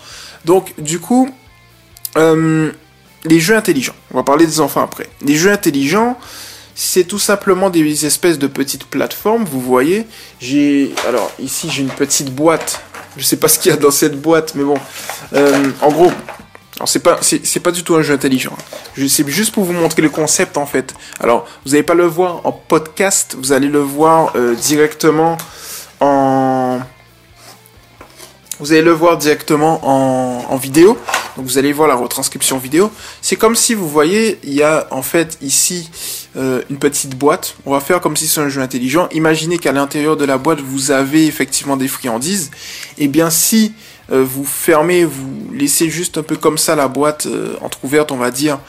Donc 0.44 0.74
du 0.80 1.00
coup, 1.00 1.30
euh, 2.18 2.72
les 3.26 3.40
jeux 3.40 3.56
intelligents. 3.56 3.96
On 4.14 4.18
va 4.18 4.24
parler 4.24 4.46
des 4.46 4.60
enfants 4.60 4.84
après. 4.84 5.10
Les 5.22 5.36
jeux 5.36 5.52
intelligents, 5.52 6.18
c'est 6.76 7.04
tout 7.04 7.20
simplement 7.20 7.70
des 7.70 8.06
espèces 8.06 8.40
de 8.40 8.48
petites 8.48 8.86
plateformes. 8.86 9.46
Vous 9.46 9.62
voyez, 9.62 10.08
j'ai 10.40 10.94
alors 11.08 11.32
ici 11.40 11.70
j'ai 11.70 11.82
une 11.82 11.90
petite 11.90 12.34
boîte. 12.34 12.82
Je 13.18 13.24
sais 13.24 13.38
pas 13.38 13.48
ce 13.48 13.60
qu'il 13.60 13.72
y 13.72 13.74
a 13.74 13.78
dans 13.78 13.92
cette 13.92 14.20
boîte, 14.20 14.56
mais 14.56 14.64
bon. 14.64 14.78
Euh, 15.34 15.70
en 15.82 15.92
gros, 15.92 16.12
c'est 16.86 17.04
pas 17.04 17.20
c'est 17.22 17.60
pas 17.60 17.72
du 17.72 17.84
tout 17.84 17.96
un 17.96 18.02
jeu 18.02 18.14
intelligent. 18.14 18.56
C'est 18.96 19.28
juste 19.28 19.54
pour 19.54 19.64
vous 19.64 19.74
montrer 19.74 20.02
le 20.02 20.10
concept 20.10 20.58
en 20.58 20.66
fait. 20.66 20.94
Alors 21.20 21.48
vous 21.66 21.72
n'allez 21.72 21.84
pas 21.84 21.94
le 21.94 22.06
voir 22.06 22.46
en 22.46 22.52
podcast, 22.52 23.36
vous 23.38 23.52
allez 23.52 23.68
le 23.68 23.80
voir 23.80 24.34
euh, 24.36 24.56
directement 24.56 25.38
en 26.00 26.80
vous 28.60 28.72
allez 28.72 28.82
le 28.82 28.92
voir 28.92 29.18
directement 29.18 29.80
en, 29.84 30.46
en 30.50 30.58
vidéo. 30.58 30.98
Donc 31.38 31.46
vous 31.46 31.58
allez 31.58 31.74
voir 31.74 31.88
la 31.88 31.96
retranscription 31.96 32.58
vidéo. 32.58 32.92
C'est 33.22 33.36
comme 33.36 33.56
si 33.56 33.74
vous 33.74 33.88
voyez, 33.88 34.40
il 34.44 34.54
y 34.54 34.64
a 34.64 34.88
en 34.92 35.02
fait 35.02 35.38
ici 35.42 35.90
euh, 36.36 36.62
une 36.70 36.78
petite 36.78 37.16
boîte. 37.16 37.56
On 37.66 37.72
va 37.72 37.80
faire 37.80 38.02
comme 38.02 38.16
si 38.16 38.28
c'est 38.28 38.42
un 38.42 38.50
jeu 38.50 38.62
intelligent. 38.62 39.08
Imaginez 39.12 39.58
qu'à 39.58 39.72
l'intérieur 39.72 40.18
de 40.18 40.26
la 40.26 40.38
boîte, 40.38 40.62
vous 40.62 40.92
avez 40.92 41.26
effectivement 41.28 41.78
des 41.78 41.88
friandises. 41.88 42.52
Et 42.98 43.06
eh 43.06 43.08
bien 43.08 43.30
si 43.30 43.74
euh, 44.12 44.24
vous 44.24 44.44
fermez, 44.44 45.06
vous 45.06 45.52
laissez 45.54 45.90
juste 45.90 46.18
un 46.18 46.24
peu 46.24 46.36
comme 46.36 46.58
ça 46.58 46.76
la 46.76 46.88
boîte 46.88 47.28
euh, 47.28 47.56
entrouverte, 47.62 48.12
on 48.12 48.18
va 48.18 48.32
dire, 48.32 48.60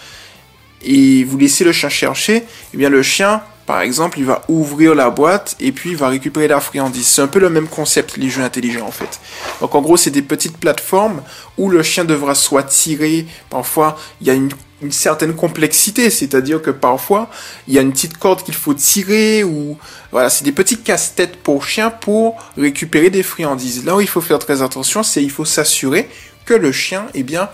et 0.82 1.24
vous 1.24 1.36
laissez 1.38 1.64
le 1.64 1.72
chien 1.72 1.88
chercher, 1.88 2.36
et 2.36 2.44
eh 2.74 2.76
bien 2.76 2.88
le 2.88 3.02
chien 3.02 3.42
par 3.72 3.80
exemple, 3.80 4.18
il 4.18 4.26
va 4.26 4.42
ouvrir 4.48 4.94
la 4.94 5.08
boîte 5.08 5.56
et 5.58 5.72
puis 5.72 5.92
il 5.92 5.96
va 5.96 6.08
récupérer 6.08 6.46
la 6.46 6.60
friandise. 6.60 7.06
C'est 7.06 7.22
un 7.22 7.26
peu 7.26 7.38
le 7.38 7.48
même 7.48 7.68
concept, 7.68 8.18
les 8.18 8.28
jeux 8.28 8.42
intelligents 8.42 8.86
en 8.86 8.90
fait. 8.90 9.18
Donc 9.62 9.74
en 9.74 9.80
gros, 9.80 9.96
c'est 9.96 10.10
des 10.10 10.20
petites 10.20 10.58
plateformes 10.58 11.22
où 11.56 11.70
le 11.70 11.82
chien 11.82 12.04
devra 12.04 12.34
soit 12.34 12.64
tirer. 12.64 13.24
Parfois, 13.48 13.98
il 14.20 14.26
y 14.26 14.30
a 14.30 14.34
une, 14.34 14.50
certaine 14.90 15.32
complexité, 15.32 16.10
c'est-à-dire 16.10 16.60
que 16.60 16.70
parfois, 16.70 17.30
il 17.66 17.72
y 17.72 17.78
a 17.78 17.80
une 17.80 17.92
petite 17.92 18.18
corde 18.18 18.42
qu'il 18.42 18.52
faut 18.52 18.74
tirer 18.74 19.42
ou 19.42 19.78
voilà, 20.10 20.28
c'est 20.28 20.44
des 20.44 20.52
petits 20.52 20.76
casse-têtes 20.76 21.36
pour 21.36 21.64
chien 21.64 21.88
pour 21.88 22.36
récupérer 22.58 23.08
des 23.08 23.22
friandises. 23.22 23.86
Là 23.86 23.96
où 23.96 24.02
il 24.02 24.08
faut 24.08 24.20
faire 24.20 24.38
très 24.38 24.60
attention, 24.60 25.02
c'est 25.02 25.22
il 25.22 25.30
faut 25.30 25.46
s'assurer 25.46 26.10
que 26.44 26.52
le 26.52 26.72
chien, 26.72 27.06
eh 27.14 27.22
bien, 27.22 27.48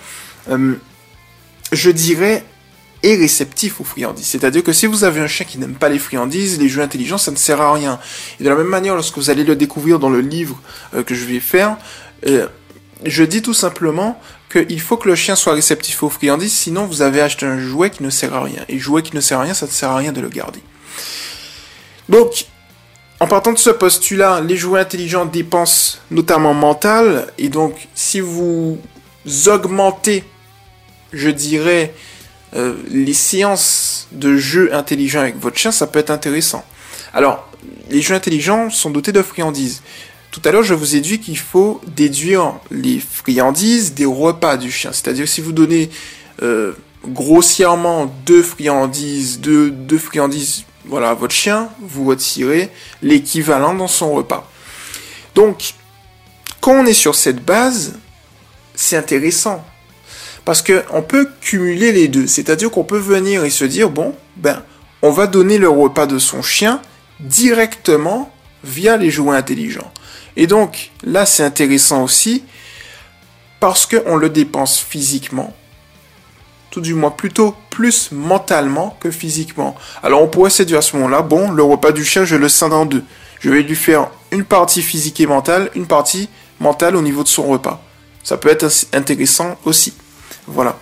euh, 0.51 0.75
je 1.71 1.91
dirais, 1.93 2.43
est 3.03 3.15
réceptif 3.15 3.81
aux 3.81 3.85
friandises. 3.85 4.27
C'est-à-dire 4.27 4.63
que 4.63 4.73
si 4.73 4.87
vous 4.87 5.05
avez 5.05 5.21
un 5.21 5.27
chien 5.27 5.47
qui 5.47 5.59
n'aime 5.59 5.75
pas 5.75 5.89
les 5.89 5.99
friandises, 5.99 6.59
les 6.59 6.69
jeux 6.69 6.83
intelligents, 6.83 7.19
ça 7.19 7.31
ne 7.31 7.37
sert 7.37 7.61
à 7.61 7.73
rien. 7.73 7.99
Et 8.41 8.45
de 8.45 8.49
la 8.49 8.57
même 8.57 8.67
manière, 8.67 8.95
lorsque 8.95 9.17
vous 9.17 9.31
allez 9.31 9.45
le 9.45 9.57
découvrir 9.57 9.99
dans 9.99 10.11
le 10.11 10.21
livre 10.21 10.61
euh, 10.95 11.03
que 11.03 11.15
je 11.15 11.25
vais 11.25 11.41
faire, 11.41 11.77
euh, 12.27 12.47
je 13.05 13.23
dis 13.23 13.43
tout 13.43 13.55
simplement 13.55 14.21
qu'il 14.51 14.81
faut 14.81 14.97
que 14.97 15.09
le 15.09 15.15
chien 15.15 15.37
soit 15.37 15.53
réceptif 15.53 16.03
aux 16.03 16.11
friandises, 16.11 16.53
sinon 16.53 16.87
vous 16.87 17.03
avez 17.03 17.21
acheté 17.21 17.47
un 17.47 17.59
jouet 17.59 17.91
qui 17.91 18.03
ne 18.03 18.11
sert 18.11 18.35
à 18.35 18.43
rien. 18.43 18.65
Et 18.69 18.79
jouet 18.79 19.03
qui 19.03 19.15
ne 19.15 19.21
sert 19.21 19.39
à 19.39 19.43
rien, 19.43 19.55
ça 19.55 19.67
ne 19.67 19.71
sert 19.71 19.91
à 19.91 19.97
rien 19.97 20.13
de 20.13 20.21
le 20.21 20.29
garder. 20.29 20.61
Donc, 22.09 22.47
en 23.21 23.27
partant 23.27 23.53
de 23.53 23.59
ce 23.59 23.71
postulat, 23.71 24.41
les 24.41 24.57
jouets 24.57 24.81
intelligents 24.81 25.27
dépensent 25.27 25.99
notamment 26.11 26.55
mental, 26.55 27.27
et 27.37 27.49
donc 27.49 27.89
si 27.95 28.21
vous 28.21 28.79
augmentez, 29.47 30.25
je 31.13 31.29
dirais, 31.29 31.95
euh, 32.57 32.77
les 32.89 33.15
séances 33.15 34.09
de 34.13 34.37
jeux 34.37 34.75
intelligents 34.75 35.21
avec 35.21 35.39
votre 35.39 35.59
chien, 35.59 35.73
ça 35.73 35.87
peut 35.87 35.99
être 35.99 36.11
intéressant. 36.11 36.65
Alors, 37.13 37.51
les 37.91 38.03
jeux 38.03 38.15
intelligents 38.15 38.71
sont 38.71 38.91
dotés 38.91 39.13
de 39.13 39.23
friandises. 39.23 39.83
Tout 40.31 40.43
à 40.45 40.53
l'heure, 40.53 40.63
je 40.63 40.75
vous 40.75 40.95
ai 40.95 41.01
dit 41.01 41.21
qu'il 41.21 41.39
faut 41.39 41.81
déduire 41.87 42.55
les 42.71 43.01
friandises 43.01 43.95
des 43.95 44.05
repas 44.05 44.57
du 44.57 44.71
chien. 44.71 44.93
C'est-à-dire 44.93 45.27
si 45.27 45.41
vous 45.41 45.53
donnez 45.53 45.91
euh, 46.43 46.73
grossièrement 47.05 48.13
deux 48.27 48.43
friandises, 48.43 49.41
deux, 49.41 49.99
friandises, 49.99 50.65
voilà, 50.85 51.11
à 51.11 51.15
votre 51.15 51.35
chien, 51.35 51.69
vous 51.81 52.05
retirez 52.05 52.71
l'équivalent 53.03 53.75
dans 53.75 53.89
son 53.89 54.13
repas. 54.13 54.51
Donc, 55.35 55.75
quand 56.61 56.73
on 56.73 56.87
est 56.87 56.93
sur 56.93 57.15
cette 57.15 57.45
base, 57.45 57.99
c'est 58.75 58.97
intéressant. 58.97 59.65
Parce 60.49 60.63
qu'on 60.63 61.03
peut 61.03 61.29
cumuler 61.43 61.93
les 61.93 62.09
deux. 62.09 62.27
C'est-à-dire 62.27 62.71
qu'on 62.71 62.83
peut 62.83 62.97
venir 62.97 63.45
et 63.45 63.51
se 63.51 63.67
dire, 63.67 63.91
bon, 63.91 64.15
ben, 64.37 64.63
on 65.03 65.11
va 65.11 65.27
donner 65.27 65.59
le 65.59 65.69
repas 65.69 66.07
de 66.07 66.19
son 66.19 66.41
chien 66.41 66.81
directement 67.21 68.33
via 68.65 68.97
les 68.97 69.11
jouets 69.11 69.37
intelligents. 69.37 69.93
Et 70.37 70.47
donc 70.47 70.91
là, 71.05 71.27
c'est 71.27 71.43
intéressant 71.43 72.03
aussi 72.03 72.45
parce 73.61 73.85
qu'on 73.85 74.17
le 74.17 74.31
dépense 74.31 74.81
physiquement, 74.81 75.55
tout 76.71 76.81
du 76.81 76.95
moins 76.95 77.11
plutôt 77.11 77.55
plus 77.69 78.11
mentalement 78.11 78.97
que 79.01 79.11
physiquement. 79.11 79.77
Alors 80.03 80.23
on 80.23 80.29
pourrait 80.29 80.49
se 80.49 80.63
dire 80.63 80.79
à 80.79 80.83
ce 80.83 80.97
moment-là, 80.97 81.21
bon, 81.21 81.51
le 81.51 81.63
repas 81.63 81.93
du 81.93 82.07
chien, 82.07 82.25
je 82.25 82.37
le 82.37 82.49
scinde 82.49 82.73
en 82.73 82.87
deux. 82.87 83.05
Je 83.41 83.51
vais 83.51 83.63
lui 83.63 83.77
faire 83.77 84.11
une 84.33 84.45
partie 84.45 84.81
physique 84.81 85.21
et 85.21 85.27
mentale, 85.27 85.71
une 85.75 85.87
partie 85.87 86.31
mentale 86.59 86.97
au 86.97 87.03
niveau 87.03 87.23
de 87.23 87.29
son 87.29 87.43
repas. 87.43 87.83
Ça 88.25 88.39
peut 88.39 88.49
être 88.49 88.67
intéressant 88.95 89.59
aussi. 89.67 89.93
Voilà. 90.49 90.79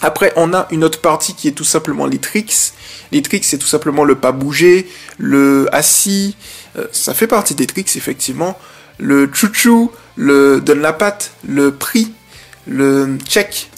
Après, 0.00 0.32
on 0.36 0.52
a 0.52 0.66
une 0.70 0.84
autre 0.84 1.00
partie 1.00 1.34
qui 1.34 1.48
est 1.48 1.52
tout 1.52 1.64
simplement 1.64 2.06
les 2.06 2.18
tricks. 2.18 2.72
Les 3.12 3.22
tricks, 3.22 3.44
c'est 3.44 3.58
tout 3.58 3.66
simplement 3.66 4.04
le 4.04 4.16
pas 4.16 4.32
bouger, 4.32 4.88
le 5.18 5.68
assis. 5.72 6.36
Euh, 6.76 6.86
ça 6.92 7.14
fait 7.14 7.26
partie 7.26 7.54
des 7.54 7.66
tricks, 7.66 7.96
effectivement. 7.96 8.58
Le 8.98 9.30
chouchou, 9.32 9.90
le 10.16 10.60
donne 10.60 10.80
la 10.80 10.92
patte, 10.92 11.32
le 11.46 11.74
prix, 11.74 12.12
le 12.66 13.18
check, 13.26 13.70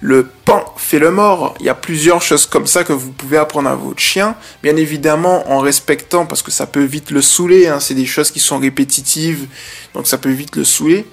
le 0.00 0.26
pan 0.44 0.64
fait 0.76 0.98
le 0.98 1.10
mort. 1.10 1.54
Il 1.60 1.66
y 1.66 1.68
a 1.68 1.74
plusieurs 1.74 2.22
choses 2.22 2.46
comme 2.46 2.66
ça 2.66 2.84
que 2.84 2.92
vous 2.92 3.12
pouvez 3.12 3.36
apprendre 3.36 3.68
à 3.68 3.74
votre 3.74 4.00
chien. 4.00 4.34
Bien 4.62 4.76
évidemment, 4.76 5.50
en 5.50 5.60
respectant, 5.60 6.26
parce 6.26 6.42
que 6.42 6.50
ça 6.50 6.66
peut 6.66 6.84
vite 6.84 7.10
le 7.10 7.22
saouler. 7.22 7.66
Hein. 7.66 7.80
c'est 7.80 7.94
des 7.94 8.06
choses 8.06 8.30
qui 8.30 8.40
sont 8.40 8.58
répétitives, 8.58 9.46
donc 9.94 10.06
ça 10.06 10.18
peut 10.18 10.30
vite 10.30 10.56
le 10.56 10.64
saouler. 10.64 11.06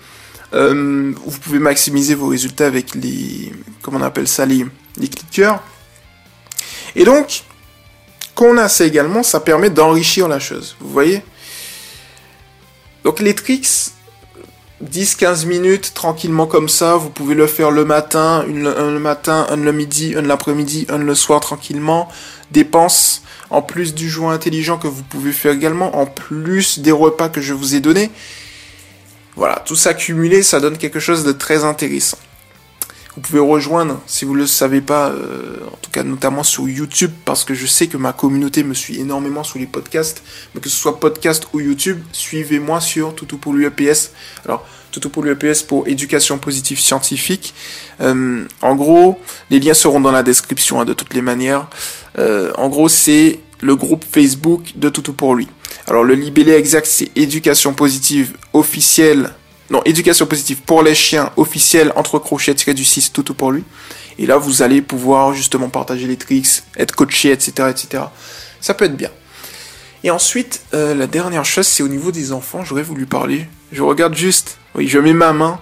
Euh, 0.54 1.14
vous 1.26 1.40
pouvez 1.40 1.60
maximiser 1.60 2.16
vos 2.16 2.28
résultats 2.28 2.68
avec 2.68 2.96
les, 2.96 3.52
comment 3.82 4.00
on 4.00 4.02
appelle 4.02 4.28
ça, 4.28 4.46
les, 4.46 4.66
les 4.98 5.08
clickers. 5.08 5.62
Et 6.96 7.04
donc, 7.04 7.44
quand 8.36 8.46
on 8.46 8.58
a 8.58 8.70
ça 8.70 8.86
également, 8.86 9.24
ça 9.24 9.40
permet 9.40 9.70
d'enrichir 9.70 10.28
la 10.28 10.40
chose. 10.40 10.78
Vous 10.80 10.90
voyez? 10.90 11.22
Donc 13.04 13.20
les 13.20 13.34
tricks, 13.34 13.92
10-15 14.84 15.48
minutes 15.48 15.94
tranquillement 15.94 16.46
comme 16.46 16.70
ça, 16.70 16.96
vous 16.96 17.10
pouvez 17.10 17.36
le 17.36 17.48
faire 17.48 17.72
le 17.72 17.84
matin, 17.84 18.46
un 18.48 18.92
le 18.92 19.00
matin, 19.00 19.48
un 19.50 19.58
le 19.58 19.72
midi, 19.72 20.14
un 20.16 20.22
l'après-midi, 20.22 20.86
un 20.90 21.00
le 21.00 21.16
soir 21.16 21.40
tranquillement. 21.40 22.10
Dépenses 22.52 23.24
en 23.50 23.62
plus 23.62 23.96
du 23.96 24.10
jouet 24.10 24.34
intelligent 24.34 24.78
que 24.78 24.88
vous 24.88 25.04
pouvez 25.04 25.32
faire 25.32 25.54
également, 25.54 25.98
en 25.98 26.06
plus 26.06 26.80
des 26.80 26.92
repas 26.92 27.30
que 27.30 27.42
je 27.42 27.54
vous 27.54 27.76
ai 27.76 27.80
donnés. 27.80 28.12
Voilà, 29.38 29.62
tout 29.64 29.76
ça 29.76 29.94
cumulé, 29.94 30.42
ça 30.42 30.60
donne 30.60 30.80
quelque 30.80 31.00
chose 31.00 31.24
de 31.24 31.32
très 31.32 31.64
intéressant. 31.64 32.18
Vous 33.16 33.22
pouvez 33.22 33.40
rejoindre, 33.40 34.02
si 34.08 34.26
vous 34.26 34.34
ne 34.34 34.40
le 34.40 34.48
savez 34.48 34.82
pas, 34.82 35.10
euh, 35.10 35.58
en 35.68 35.78
tout 35.80 35.92
cas 35.92 36.02
notamment 36.02 36.42
sur 36.42 36.68
YouTube, 36.68 37.12
parce 37.24 37.46
que 37.46 37.54
je 37.54 37.68
sais 37.68 37.86
que 37.86 37.98
ma 37.98 38.14
communauté 38.14 38.64
me 38.64 38.74
suit 38.74 39.00
énormément 39.00 39.44
sur 39.44 39.60
les 39.60 39.68
podcasts, 39.68 40.24
mais 40.54 40.62
que 40.62 40.70
ce 40.70 40.76
soit 40.76 41.00
podcast 41.00 41.48
ou 41.54 41.60
YouTube, 41.60 42.00
suivez-moi 42.12 42.82
sur 42.82 43.14
Toutou 43.14 43.38
pour 43.38 43.54
l'UEPS. 43.54 44.12
Alors, 44.44 44.66
Toutou 44.92 45.10
pour 45.10 45.24
l'UEPS 45.24 45.62
pour 45.68 45.88
éducation 45.88 46.40
positive 46.40 46.80
scientifique. 46.80 47.54
Euh, 48.02 48.44
en 48.64 48.76
gros, 48.76 49.20
les 49.52 49.60
liens 49.60 49.76
seront 49.76 50.00
dans 50.00 50.12
la 50.12 50.24
description 50.24 50.82
hein, 50.82 50.86
de 50.86 50.94
toutes 50.94 51.14
les 51.14 51.22
manières. 51.22 51.68
Euh, 52.18 52.52
en 52.56 52.70
gros, 52.70 52.90
c'est 52.90 53.40
le 53.62 53.76
groupe 53.76 54.06
Facebook 54.10 54.74
de 54.76 54.90
Toutou 54.90 55.14
pour 55.14 55.36
lui. 55.36 55.48
Alors 55.88 56.04
le 56.04 56.14
libellé 56.14 56.54
exact 56.54 56.86
c'est 56.86 57.10
éducation 57.16 57.74
positive 57.74 58.36
officielle. 58.54 59.32
Non, 59.70 59.82
éducation 59.84 60.26
positive 60.26 60.62
pour 60.62 60.82
les 60.84 60.96
chiens 60.96 61.32
officielle 61.36 61.92
entre 61.96 62.20
crochets 62.20 62.56
tiré 62.56 62.74
du 62.74 62.86
6 62.86 63.12
Toutou 63.14 63.34
pour 63.34 63.52
lui. 63.52 63.64
Et 64.20 64.26
là 64.26 64.38
vous 64.38 64.62
allez 64.62 64.82
pouvoir 64.82 65.34
justement 65.34 65.70
partager 65.70 66.08
les 66.08 66.18
tricks, 66.18 66.64
être 66.78 66.96
coaché, 66.96 67.32
etc. 67.32 67.70
etc. 67.70 68.04
Ça 68.62 68.74
peut 68.74 68.86
être 68.86 68.98
bien. 68.98 69.12
Et 70.04 70.12
ensuite, 70.12 70.62
euh, 70.74 70.94
la 70.94 71.08
dernière 71.08 71.44
chose, 71.44 71.68
c'est 71.68 71.84
au 71.84 71.88
niveau 71.88 72.12
des 72.12 72.32
enfants, 72.32 72.64
j'aurais 72.64 72.84
voulu 72.84 73.06
parler. 73.06 73.48
Je 73.72 73.82
regarde 73.82 74.16
juste, 74.16 74.58
oui, 74.76 74.88
je 74.88 75.00
mets 75.00 75.14
ma 75.14 75.34
main 75.34 75.60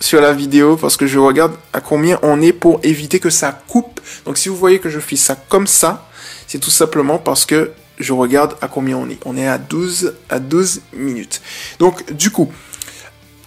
sur 0.00 0.20
la 0.20 0.32
vidéo 0.32 0.76
parce 0.76 0.96
que 0.96 1.06
je 1.06 1.18
regarde 1.18 1.54
à 1.72 1.80
combien 1.80 2.18
on 2.22 2.40
est 2.42 2.52
pour 2.52 2.80
éviter 2.82 3.20
que 3.20 3.30
ça 3.30 3.52
coupe. 3.52 4.00
Donc 4.24 4.38
si 4.38 4.48
vous 4.48 4.56
voyez 4.56 4.78
que 4.78 4.90
je 4.90 5.00
fais 5.00 5.16
ça 5.16 5.36
comme 5.36 5.66
ça, 5.66 6.08
c'est 6.46 6.58
tout 6.58 6.70
simplement 6.70 7.18
parce 7.18 7.46
que 7.46 7.72
je 7.98 8.12
regarde 8.12 8.56
à 8.60 8.68
combien 8.68 8.96
on 8.96 9.08
est. 9.08 9.18
On 9.24 9.36
est 9.36 9.48
à 9.48 9.58
12, 9.58 10.14
à 10.28 10.38
12 10.38 10.82
minutes. 10.92 11.40
Donc, 11.78 12.12
du 12.12 12.30
coup, 12.30 12.50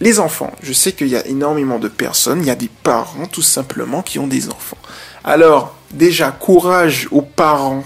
les 0.01 0.19
enfants, 0.19 0.53
je 0.61 0.73
sais 0.73 0.93
qu'il 0.93 1.07
y 1.07 1.15
a 1.15 1.25
énormément 1.27 1.77
de 1.77 1.87
personnes, 1.87 2.39
il 2.41 2.47
y 2.47 2.51
a 2.51 2.55
des 2.55 2.69
parents 2.83 3.25
tout 3.25 3.41
simplement 3.41 4.01
qui 4.01 4.17
ont 4.17 4.27
des 4.27 4.49
enfants. 4.49 4.77
Alors, 5.23 5.75
déjà, 5.91 6.31
courage 6.31 7.07
aux 7.11 7.21
parents, 7.21 7.83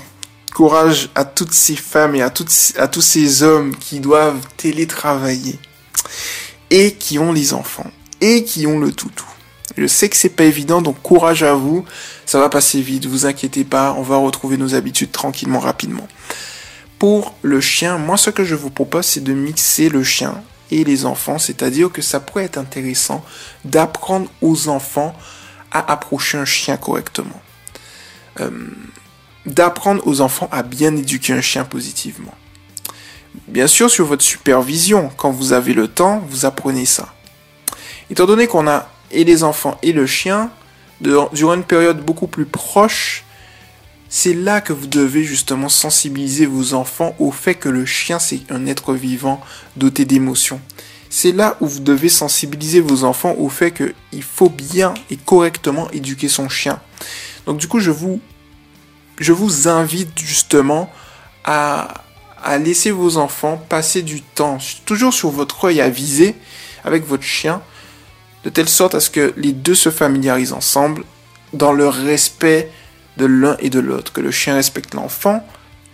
courage 0.53 1.10
à 1.15 1.25
toutes 1.25 1.53
ces 1.53 1.75
femmes 1.75 2.15
et 2.15 2.22
à, 2.22 2.29
tous 2.29 3.01
ces 3.01 3.43
hommes 3.43 3.75
qui 3.75 4.00
doivent 4.00 4.39
télétravailler 4.58 5.60
et 6.70 6.93
qui 6.93 7.17
ont 7.17 7.34
les 7.34 7.53
enfants 7.53 7.89
et 8.22 8.43
qui 8.43 8.67
ont 8.67 8.79
le 8.79 8.91
toutou. 8.91 9.25
Je 9.77 9.87
sais 9.87 10.09
que 10.09 10.15
c'est 10.15 10.29
pas 10.29 10.43
évident, 10.43 10.81
donc 10.81 11.01
courage 11.01 11.43
à 11.43 11.53
vous. 11.53 11.85
Ça 12.25 12.39
va 12.39 12.49
passer 12.49 12.81
vite, 12.81 13.05
vous 13.05 13.25
inquiétez 13.25 13.63
pas, 13.63 13.95
on 13.97 14.01
va 14.01 14.17
retrouver 14.17 14.57
nos 14.57 14.75
habitudes 14.75 15.11
tranquillement, 15.11 15.59
rapidement. 15.59 16.07
Pour 16.99 17.35
le 17.41 17.59
chien, 17.59 17.97
moi 17.97 18.17
ce 18.17 18.29
que 18.29 18.43
je 18.43 18.55
vous 18.55 18.69
propose, 18.69 19.05
c'est 19.05 19.23
de 19.23 19.33
mixer 19.33 19.89
le 19.89 20.03
chien 20.03 20.41
et 20.71 20.83
les 20.83 21.05
enfants, 21.05 21.37
c'est-à-dire 21.37 21.91
que 21.91 22.01
ça 22.01 22.19
pourrait 22.19 22.45
être 22.45 22.57
intéressant 22.57 23.23
d'apprendre 23.65 24.29
aux 24.41 24.69
enfants 24.69 25.15
à 25.71 25.91
approcher 25.91 26.37
un 26.37 26.45
chien 26.45 26.77
correctement. 26.77 27.41
Euh, 28.39 28.49
d'apprendre 29.45 30.01
aux 30.07 30.21
enfants 30.21 30.47
à 30.51 30.63
bien 30.63 30.95
éduquer 30.95 31.33
un 31.33 31.41
chien 31.41 31.65
positivement. 31.65 32.33
Bien 33.47 33.67
sûr, 33.67 33.89
sur 33.89 34.05
votre 34.05 34.23
supervision, 34.23 35.11
quand 35.17 35.31
vous 35.31 35.53
avez 35.53 35.73
le 35.73 35.87
temps, 35.87 36.23
vous 36.29 36.45
apprenez 36.45 36.85
ça. 36.85 37.13
Étant 38.09 38.25
donné 38.25 38.47
qu'on 38.47 38.67
a 38.67 38.87
et 39.13 39.24
les 39.24 39.43
enfants 39.43 39.77
et 39.82 39.93
le 39.93 40.05
chien, 40.05 40.51
durant 41.01 41.53
une 41.53 41.63
période 41.63 42.03
beaucoup 42.03 42.27
plus 42.27 42.46
proche, 42.46 43.24
c'est 44.10 44.34
là 44.34 44.62
que 44.62 44.74
vous 44.74 44.88
devez 44.88 45.24
justement 45.24 45.70
sensibiliser 45.70 46.46
vos 46.46 46.74
enfants 46.74 47.15
au 47.17 47.32
fait 47.32 47.55
que 47.55 47.70
le 47.70 47.86
chien 47.86 48.20
c'est 48.20 48.41
un 48.51 48.67
être 48.67 48.93
vivant 48.93 49.41
doté 49.75 50.05
d'émotions. 50.05 50.62
C'est 51.10 51.32
là 51.32 51.58
où 51.62 51.67
vous 51.67 51.79
devez 51.79 52.10
sensibiliser 52.10 52.79
vos 52.79 53.03
enfants 53.03 53.36
au 53.38 53.50
fait 53.50 53.72
qu'il 53.72 54.24
faut 54.24 54.50
bien 54.50 54.93
et 55.12 55.17
correctement 55.17 55.89
éduquer 55.91 56.27
son 56.27 56.50
chien. 56.50 56.79
Donc 57.46 57.58
du 57.58 57.67
coup, 57.67 57.79
je 57.79 57.91
vous, 57.91 58.20
je 59.20 59.32
vous 59.32 59.67
invite 59.67 60.17
justement 60.20 60.91
à, 61.43 62.03
à 62.43 62.58
laisser 62.58 62.89
vos 62.89 63.17
enfants 63.17 63.63
passer 63.70 64.01
du 64.01 64.22
temps, 64.22 64.58
toujours 64.86 65.13
sur 65.13 65.29
votre 65.29 65.65
œil 65.65 65.82
à 65.82 65.89
viser 65.89 66.36
avec 66.84 67.05
votre 67.05 67.24
chien, 67.24 67.62
de 68.43 68.50
telle 68.50 68.69
sorte 68.69 68.95
à 68.95 69.00
ce 69.00 69.09
que 69.09 69.33
les 69.38 69.53
deux 69.53 69.75
se 69.75 69.89
familiarisent 69.89 70.53
ensemble 70.53 71.03
dans 71.53 71.71
le 71.71 71.88
respect 71.88 72.69
de 73.17 73.25
l'un 73.25 73.57
et 73.59 73.69
de 73.69 73.79
l'autre, 73.79 74.12
que 74.12 74.21
le 74.21 74.31
chien 74.31 74.55
respecte 74.55 74.93
l'enfant, 74.95 75.45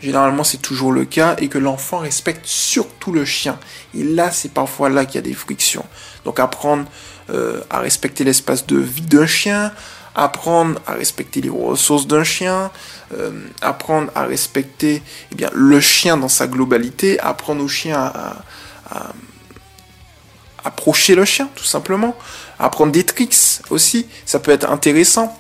généralement 0.02 0.44
c'est 0.44 0.62
toujours 0.62 0.92
le 0.92 1.06
cas, 1.06 1.36
et 1.40 1.50
que 1.50 1.58
l'enfant 1.58 2.00
respecte 2.00 2.46
surtout 2.46 3.12
le 3.12 3.26
chien. 3.26 3.60
Et 3.94 4.04
là, 4.04 4.32
c'est 4.32 4.54
parfois 4.54 4.90
là 4.90 5.06
qu'il 5.06 5.16
y 5.16 5.18
a 5.20 5.22
des 5.22 5.34
frictions. 5.34 5.86
Donc 6.26 6.40
apprendre 6.40 6.86
euh, 7.30 7.62
à 7.70 7.80
respecter 7.80 8.24
l'espace 8.24 8.66
de 8.66 8.78
vie 8.78 9.02
d'un 9.02 9.28
chien, 9.28 9.72
apprendre 10.16 10.80
à 10.88 10.94
respecter 10.94 11.42
les 11.42 11.50
ressources 11.50 12.08
d'un 12.08 12.24
chien, 12.24 12.72
euh, 13.14 13.32
apprendre 13.62 14.12
à 14.16 14.24
respecter 14.24 15.04
eh 15.32 15.36
bien, 15.36 15.50
le 15.54 15.80
chien 15.82 16.18
dans 16.18 16.30
sa 16.30 16.48
globalité, 16.48 17.20
apprendre 17.20 17.64
au 17.64 17.68
chien 17.68 17.98
à, 17.98 18.44
à 18.90 19.12
approcher 20.64 21.16
le 21.16 21.26
chien, 21.26 21.50
tout 21.56 21.64
simplement. 21.64 22.16
Apprendre 22.60 22.92
des 22.92 23.04
tricks 23.04 23.62
aussi, 23.70 24.08
ça 24.26 24.40
peut 24.40 24.52
être 24.52 24.70
intéressant. 24.70 25.38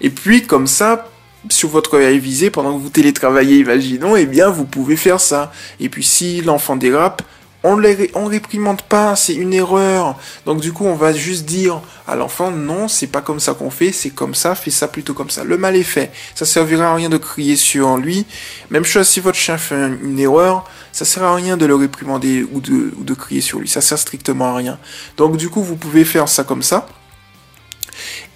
Et 0.00 0.10
puis, 0.10 0.46
comme 0.46 0.66
ça, 0.66 1.08
sur 1.50 1.68
votre 1.68 1.96
œil 1.96 2.50
pendant 2.50 2.76
que 2.76 2.82
vous 2.82 2.90
télétravaillez, 2.90 3.58
imaginons, 3.58 4.16
eh 4.16 4.26
bien, 4.26 4.48
vous 4.48 4.64
pouvez 4.64 4.96
faire 4.96 5.20
ça. 5.20 5.52
Et 5.80 5.88
puis, 5.88 6.04
si 6.04 6.40
l'enfant 6.40 6.76
dérape, 6.76 7.22
on 7.64 7.78
ne 7.78 8.28
réprimande 8.28 8.82
pas, 8.82 9.16
c'est 9.16 9.34
une 9.34 9.54
erreur. 9.54 10.18
Donc 10.44 10.60
du 10.60 10.72
coup, 10.72 10.84
on 10.84 10.94
va 10.94 11.14
juste 11.14 11.46
dire 11.46 11.80
à 12.06 12.14
l'enfant, 12.14 12.50
non, 12.50 12.88
c'est 12.88 13.06
pas 13.06 13.22
comme 13.22 13.40
ça 13.40 13.54
qu'on 13.54 13.70
fait, 13.70 13.90
c'est 13.90 14.10
comme 14.10 14.34
ça, 14.34 14.54
fais 14.54 14.70
ça 14.70 14.86
plutôt 14.86 15.14
comme 15.14 15.30
ça. 15.30 15.44
Le 15.44 15.56
mal 15.56 15.74
est 15.74 15.82
fait. 15.82 16.12
Ça 16.34 16.44
servira 16.44 16.90
à 16.90 16.94
rien 16.94 17.08
de 17.08 17.16
crier 17.16 17.56
sur 17.56 17.96
lui. 17.96 18.26
Même 18.68 18.84
chose 18.84 19.08
si 19.08 19.20
votre 19.20 19.38
chien 19.38 19.56
fait 19.56 19.76
une 20.02 20.18
erreur, 20.20 20.64
ça 20.92 21.06
sert 21.06 21.22
à 21.22 21.34
rien 21.34 21.56
de 21.56 21.64
le 21.64 21.74
réprimander 21.74 22.46
ou 22.52 22.60
de, 22.60 23.14
crier 23.14 23.40
sur 23.40 23.60
lui. 23.60 23.68
Ça 23.68 23.80
sert 23.80 23.98
strictement 23.98 24.52
à 24.52 24.56
rien. 24.56 24.78
Donc 25.16 25.38
du 25.38 25.48
coup, 25.48 25.62
vous 25.62 25.76
pouvez 25.76 26.04
faire 26.04 26.28
ça 26.28 26.44
comme 26.44 26.62
ça. 26.62 26.86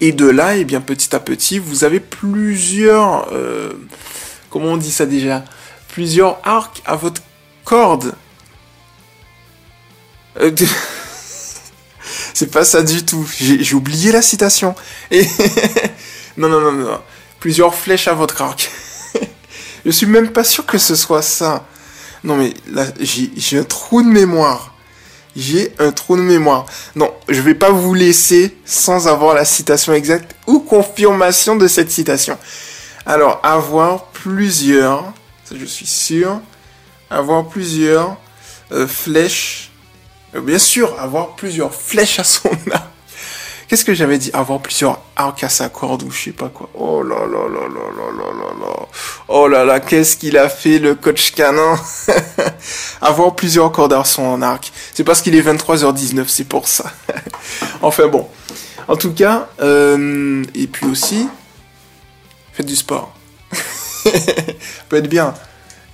Et 0.01 0.11
de 0.11 0.27
là, 0.27 0.55
eh 0.55 0.65
bien 0.65 0.81
petit 0.81 1.15
à 1.15 1.19
petit, 1.19 1.59
vous 1.59 1.83
avez 1.83 1.99
plusieurs, 1.99 3.31
euh, 3.31 3.73
comment 4.49 4.69
on 4.69 4.77
dit 4.77 4.91
ça 4.91 5.05
déjà, 5.05 5.45
plusieurs 5.89 6.39
arcs 6.43 6.81
à 6.85 6.95
votre 6.95 7.21
corde 7.63 8.15
c'est 12.33 12.51
pas 12.51 12.63
ça 12.65 12.81
du 12.83 13.03
tout. 13.03 13.27
J'ai 13.37 13.75
oublié 13.75 14.11
la 14.11 14.21
citation. 14.21 14.75
Non, 16.37 16.47
non, 16.47 16.61
non, 16.61 16.71
non. 16.71 17.01
Plusieurs 17.41 17.75
flèches 17.75 18.07
à 18.07 18.13
votre 18.13 18.41
arc. 18.41 18.71
Je 19.85 19.91
suis 19.91 20.05
même 20.05 20.29
pas 20.29 20.45
sûr 20.45 20.65
que 20.65 20.77
ce 20.77 20.95
soit 20.95 21.21
ça. 21.21 21.65
Non 22.23 22.37
mais 22.37 22.53
là, 22.71 22.85
j'ai 22.99 23.57
un 23.57 23.63
trou 23.63 24.01
de 24.01 24.07
mémoire. 24.07 24.73
J'ai 25.35 25.73
un 25.79 25.91
trou 25.91 26.15
de 26.15 26.21
mémoire. 26.21 26.65
Non, 26.95 27.13
je 27.27 27.41
vais 27.41 27.55
pas 27.55 27.71
vous 27.71 27.93
laisser 27.93 28.57
sans 28.65 29.07
avoir 29.07 29.35
la 29.35 29.45
citation 29.45 29.93
exacte 29.93 30.35
ou 30.47 30.59
confirmation 30.59 31.55
de 31.55 31.67
cette 31.67 31.91
citation. 31.91 32.37
Alors, 33.05 33.39
avoir 33.43 34.07
plusieurs, 34.07 35.13
ça 35.45 35.55
je 35.59 35.65
suis 35.65 35.85
sûr, 35.85 36.41
avoir 37.09 37.47
plusieurs 37.47 38.17
euh, 38.71 38.87
flèches, 38.87 39.68
euh, 39.68 39.68
bien 40.33 40.59
sûr, 40.59 40.99
avoir 40.99 41.35
plusieurs 41.35 41.73
flèches 41.73 42.19
à 42.19 42.23
son 42.23 42.49
arc. 42.71 42.89
Qu'est-ce 43.69 43.85
que 43.85 43.93
j'avais 43.93 44.17
dit 44.17 44.31
Avoir 44.33 44.59
plusieurs 44.59 44.99
arcs 45.15 45.43
à 45.43 45.49
sa 45.49 45.69
corde 45.69 46.01
ou 46.01 46.09
je 46.09 46.23
sais 46.23 46.31
pas 46.31 46.49
quoi. 46.49 46.71
Oh 46.73 47.03
là 47.03 47.19
là 47.19 47.47
là 47.47 47.67
là 47.67 47.85
là 47.95 48.11
là 48.17 48.33
là 48.33 48.65
là. 48.65 48.87
Oh 49.27 49.47
là 49.47 49.63
là, 49.63 49.79
qu'est-ce 49.79 50.17
qu'il 50.17 50.39
a 50.39 50.49
fait 50.49 50.79
le 50.79 50.95
coach 50.95 51.33
canin 51.33 51.79
Avoir 53.01 53.35
plusieurs 53.35 53.71
cordes 53.71 53.93
à 53.93 54.03
son 54.03 54.41
arc. 54.41 54.71
C'est 54.95 55.03
parce 55.03 55.21
qu'il 55.21 55.35
est 55.35 55.41
23h19, 55.43 56.25
c'est 56.27 56.45
pour 56.45 56.67
ça. 56.67 56.91
enfin 57.83 58.07
bon. 58.07 58.27
En 58.87 58.95
tout 58.95 59.13
cas, 59.13 59.49
euh, 59.61 60.43
et 60.55 60.65
puis 60.65 60.87
aussi, 60.87 61.27
faites 62.53 62.65
du 62.65 62.75
sport. 62.75 63.13
ça 63.53 64.09
peut 64.89 64.97
être 64.97 65.09
bien. 65.09 65.35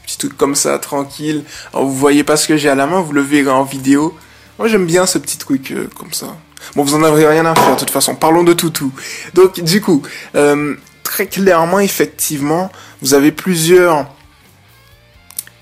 Petit 0.05 0.17
truc 0.17 0.37
comme 0.37 0.55
ça, 0.55 0.79
tranquille. 0.79 1.43
Alors, 1.73 1.87
vous 1.87 1.95
voyez 1.95 2.23
pas 2.23 2.37
ce 2.37 2.47
que 2.47 2.55
j'ai 2.55 2.69
à 2.69 2.75
la 2.75 2.87
main, 2.87 3.01
vous 3.01 3.11
le 3.11 3.21
verrez 3.21 3.49
en 3.49 3.63
vidéo. 3.63 4.15
Moi 4.57 4.67
j'aime 4.67 4.85
bien 4.85 5.05
ce 5.05 5.17
petit 5.17 5.37
truc 5.37 5.71
euh, 5.71 5.87
comme 5.97 6.13
ça. 6.13 6.37
Bon, 6.75 6.83
vous 6.83 6.95
en 6.95 7.03
avez 7.03 7.27
rien 7.27 7.45
à 7.45 7.53
faire 7.55 7.75
de 7.75 7.79
toute 7.79 7.91
façon. 7.91 8.15
Parlons 8.15 8.43
de 8.43 8.53
toutou. 8.53 8.91
Donc, 9.33 9.59
du 9.59 9.81
coup, 9.81 10.01
euh, 10.35 10.75
très 11.03 11.27
clairement, 11.27 11.79
effectivement, 11.79 12.71
vous 13.01 13.13
avez 13.13 13.31
plusieurs 13.31 14.07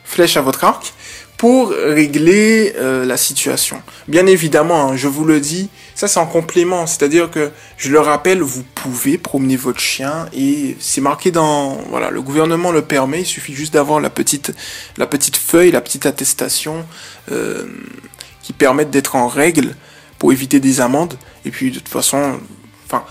flèches 0.05 0.37
à 0.37 0.41
votre 0.41 0.63
arc 0.63 0.93
pour 1.43 1.71
régler 1.71 2.73
euh, 2.77 3.03
la 3.03 3.17
situation. 3.17 3.81
Bien 4.07 4.27
évidemment, 4.27 4.91
hein, 4.91 4.95
je 4.95 5.09
vous 5.09 5.25
le 5.25 5.41
dis, 5.41 5.67
ça 5.93 6.07
c'est 6.07 6.21
en 6.21 6.25
complément, 6.25 6.87
c'est-à-dire 6.87 7.29
que 7.29 7.51
je 7.75 7.89
le 7.89 7.99
rappelle, 7.99 8.41
vous 8.41 8.63
pouvez 8.75 9.17
promener 9.17 9.57
votre 9.57 9.81
chien 9.81 10.29
et 10.33 10.77
c'est 10.79 11.01
marqué 11.01 11.31
dans 11.31 11.81
voilà, 11.89 12.11
le 12.11 12.21
gouvernement 12.21 12.71
le 12.71 12.81
permet, 12.81 13.23
il 13.23 13.25
suffit 13.25 13.53
juste 13.53 13.73
d'avoir 13.73 13.99
la 13.99 14.09
petite 14.09 14.53
la 14.95 15.05
petite 15.05 15.35
feuille, 15.35 15.71
la 15.71 15.81
petite 15.81 16.05
attestation 16.05 16.85
euh, 17.29 17.65
qui 18.43 18.53
permettent 18.53 18.91
d'être 18.91 19.15
en 19.15 19.27
règle 19.27 19.75
pour 20.19 20.31
éviter 20.31 20.59
des 20.59 20.81
amendes. 20.81 21.15
Et 21.45 21.49
puis 21.49 21.71
de 21.71 21.79
toute 21.79 21.89
façon, 21.89 22.39
enfin, 22.85 23.03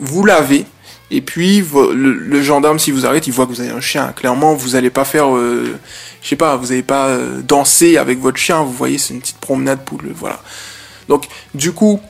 vous 0.00 0.24
l'avez. 0.24 0.66
Et 1.10 1.20
puis 1.20 1.62
le, 1.94 2.42
gendarme, 2.42 2.78
si 2.78 2.90
vous 2.90 3.06
arrête, 3.06 3.26
il 3.26 3.32
voit 3.32 3.46
que 3.46 3.52
vous 3.52 3.60
avez 3.60 3.70
un 3.70 3.80
chien. 3.80 4.12
Clairement, 4.12 4.54
vous 4.54 4.70
n'allez 4.70 4.90
pas 4.90 5.04
faire, 5.04 5.34
euh, 5.34 5.78
je 6.20 6.28
sais 6.28 6.36
pas, 6.36 6.56
vous 6.56 6.66
n'allez 6.66 6.82
pas 6.82 7.06
euh, 7.06 7.40
danser 7.40 7.96
avec 7.96 8.18
votre 8.18 8.38
chien. 8.38 8.62
Vous 8.62 8.72
voyez, 8.72 8.98
c'est 8.98 9.14
une 9.14 9.20
petite 9.20 9.38
promenade 9.38 9.84
pour 9.84 10.02
le, 10.02 10.12
voilà. 10.12 10.42
Donc 11.08 11.28
du 11.54 11.72
coup, 11.72 12.00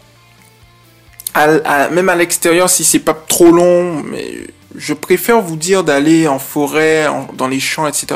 même 1.37 2.09
à 2.09 2.17
l'extérieur, 2.17 2.69
si 2.69 2.83
c'est 2.85 2.99
pas 2.99 3.15
trop 3.15 3.53
long, 3.53 4.03
mais 4.03 4.49
je 4.75 4.95
préfère 4.95 5.41
vous 5.41 5.57
dire 5.57 5.85
d'aller 5.85 6.27
en 6.27 6.39
forêt, 6.39 7.07
dans 7.35 7.49
les 7.49 7.61
champs, 7.61 7.87
etc. 7.87 8.07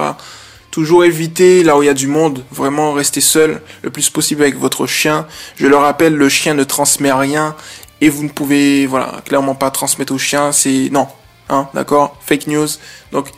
Toujours 0.73 1.05
éviter 1.05 1.63
là 1.63 1.77
où 1.77 1.83
il 1.83 1.87
y 1.87 1.91
a 1.91 1.95
du 1.95 2.07
monde, 2.07 2.47
vraiment 2.51 2.95
rester 2.95 3.21
seul 3.21 3.61
le 3.83 3.91
plus 3.91 4.09
possible 4.09 4.41
avec 4.41 4.57
votre 4.57 4.87
chien. 4.87 5.27
Je 5.57 5.67
le 5.67 5.77
rappelle, 5.77 6.15
le 6.15 6.31
chien 6.31 6.55
ne 6.55 6.65
transmet 6.65 7.13
rien 7.13 7.55
et 8.01 8.09
vous 8.09 8.25
ne 8.25 8.31
pouvez 8.31 8.87
voilà, 8.87 9.21
clairement 9.27 9.55
pas 9.55 9.71
transmettre 9.71 10.15
au 10.15 10.19
chien, 10.19 10.51
c'est 10.51 10.89
non, 10.91 11.09
hein, 11.51 11.69
d'accord? 11.75 12.17
Fake 12.25 12.47
news. 12.47 12.69
Donc 13.13 13.29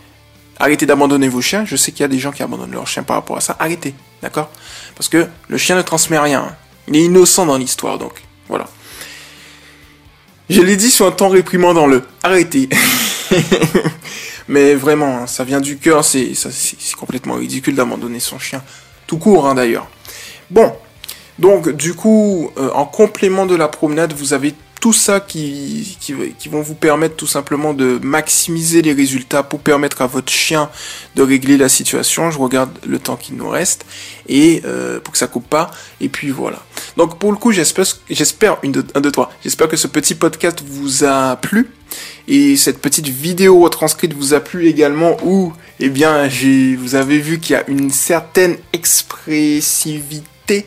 arrêtez 0.60 0.86
d'abandonner 0.86 1.28
vos 1.28 1.40
chiens. 1.40 1.64
Je 1.64 1.74
sais 1.74 1.90
qu'il 1.90 2.02
y 2.02 2.04
a 2.04 2.08
des 2.08 2.20
gens 2.20 2.30
qui 2.30 2.44
abandonnent 2.44 2.70
leurs 2.70 2.86
chiens 2.86 3.02
par 3.02 3.16
rapport 3.16 3.36
à 3.36 3.40
ça. 3.40 3.56
Arrêtez, 3.58 3.96
d'accord? 4.22 4.48
Parce 4.94 5.08
que 5.08 5.26
le 5.48 5.58
chien 5.58 5.74
ne 5.74 5.82
transmet 5.82 6.20
rien. 6.20 6.54
Il 6.86 6.94
est 6.94 7.02
innocent 7.02 7.46
dans 7.46 7.58
l'histoire, 7.58 7.98
donc 7.98 8.12
voilà. 8.49 8.68
Je 10.49 10.60
l'ai 10.60 10.76
dit 10.76 10.92
sur 10.92 11.06
un 11.06 11.10
temps 11.10 11.30
réprimandant 11.30 11.88
le. 11.88 12.04
Arrêtez. 12.23 12.68
Mais 14.49 14.75
vraiment, 14.75 15.19
hein, 15.19 15.26
ça 15.26 15.45
vient 15.45 15.61
du 15.61 15.78
cœur, 15.78 16.04
c'est 16.04 16.33
complètement 16.99 17.35
ridicule 17.35 17.75
d'abandonner 17.75 18.21
son 18.21 18.39
chien. 18.39 18.63
Tout 19.07 19.19
court, 19.19 19.47
hein, 19.47 19.54
d'ailleurs. 19.54 19.89
Bon, 20.50 20.73
donc 21.39 21.71
du 21.71 21.95
coup, 21.95 22.50
euh, 22.59 22.71
en 22.73 22.85
complément 22.85 23.47
de 23.47 23.54
la 23.54 23.69
promenade, 23.69 24.13
vous 24.13 24.35
avez 24.35 24.54
tout 24.85 24.93
ça 24.93 25.19
qui, 25.19 25.97
vont 26.50 26.61
vous 26.61 26.75
permettre 26.75 27.17
tout 27.17 27.26
simplement 27.26 27.73
de 27.73 27.99
maximiser 28.02 28.83
les 28.83 28.93
résultats 28.93 29.43
pour 29.43 29.61
permettre 29.61 30.02
à 30.02 30.07
votre 30.07 30.30
chien 30.30 30.69
de 31.17 31.23
régler 31.23 31.57
la 31.57 31.71
situation. 31.71 32.30
Je 32.30 32.39
regarde 32.39 32.71
le 32.87 32.99
temps 32.99 33.17
qu'il 33.17 33.37
nous 33.37 33.49
reste 33.49 33.87
et 34.28 34.61
euh, 34.67 35.00
pour 35.00 35.13
que 35.13 35.19
ça 35.19 35.26
coupe 35.26 35.49
pas. 35.49 35.71
Et 36.02 36.11
puis 36.11 36.28
voilà. 36.28 36.63
Donc 36.99 37.19
pour 37.19 37.33
le 37.33 37.39
coup, 37.39 37.50
j'espère, 37.50 37.87
un. 38.11 39.28
J'espère 39.43 39.69
que 39.69 39.76
ce 39.78 39.87
petit 39.87 40.15
podcast 40.15 40.63
vous 40.67 41.02
a 41.02 41.37
plu 41.37 41.71
et 42.28 42.57
cette 42.57 42.78
petite 42.80 43.09
vidéo 43.09 43.61
retranscrite 43.61 44.15
vous 44.15 44.35
a 44.35 44.41
plu 44.41 44.67
également. 44.67 45.17
Ou 45.25 45.52
eh 45.80 45.89
bien, 45.89 46.28
vous 46.78 46.95
avez 46.95 47.19
vu 47.19 47.39
qu'il 47.41 47.54
y 47.54 47.59
a 47.59 47.69
une 47.69 47.91
certaine 47.91 48.57
expressivité 48.73 50.67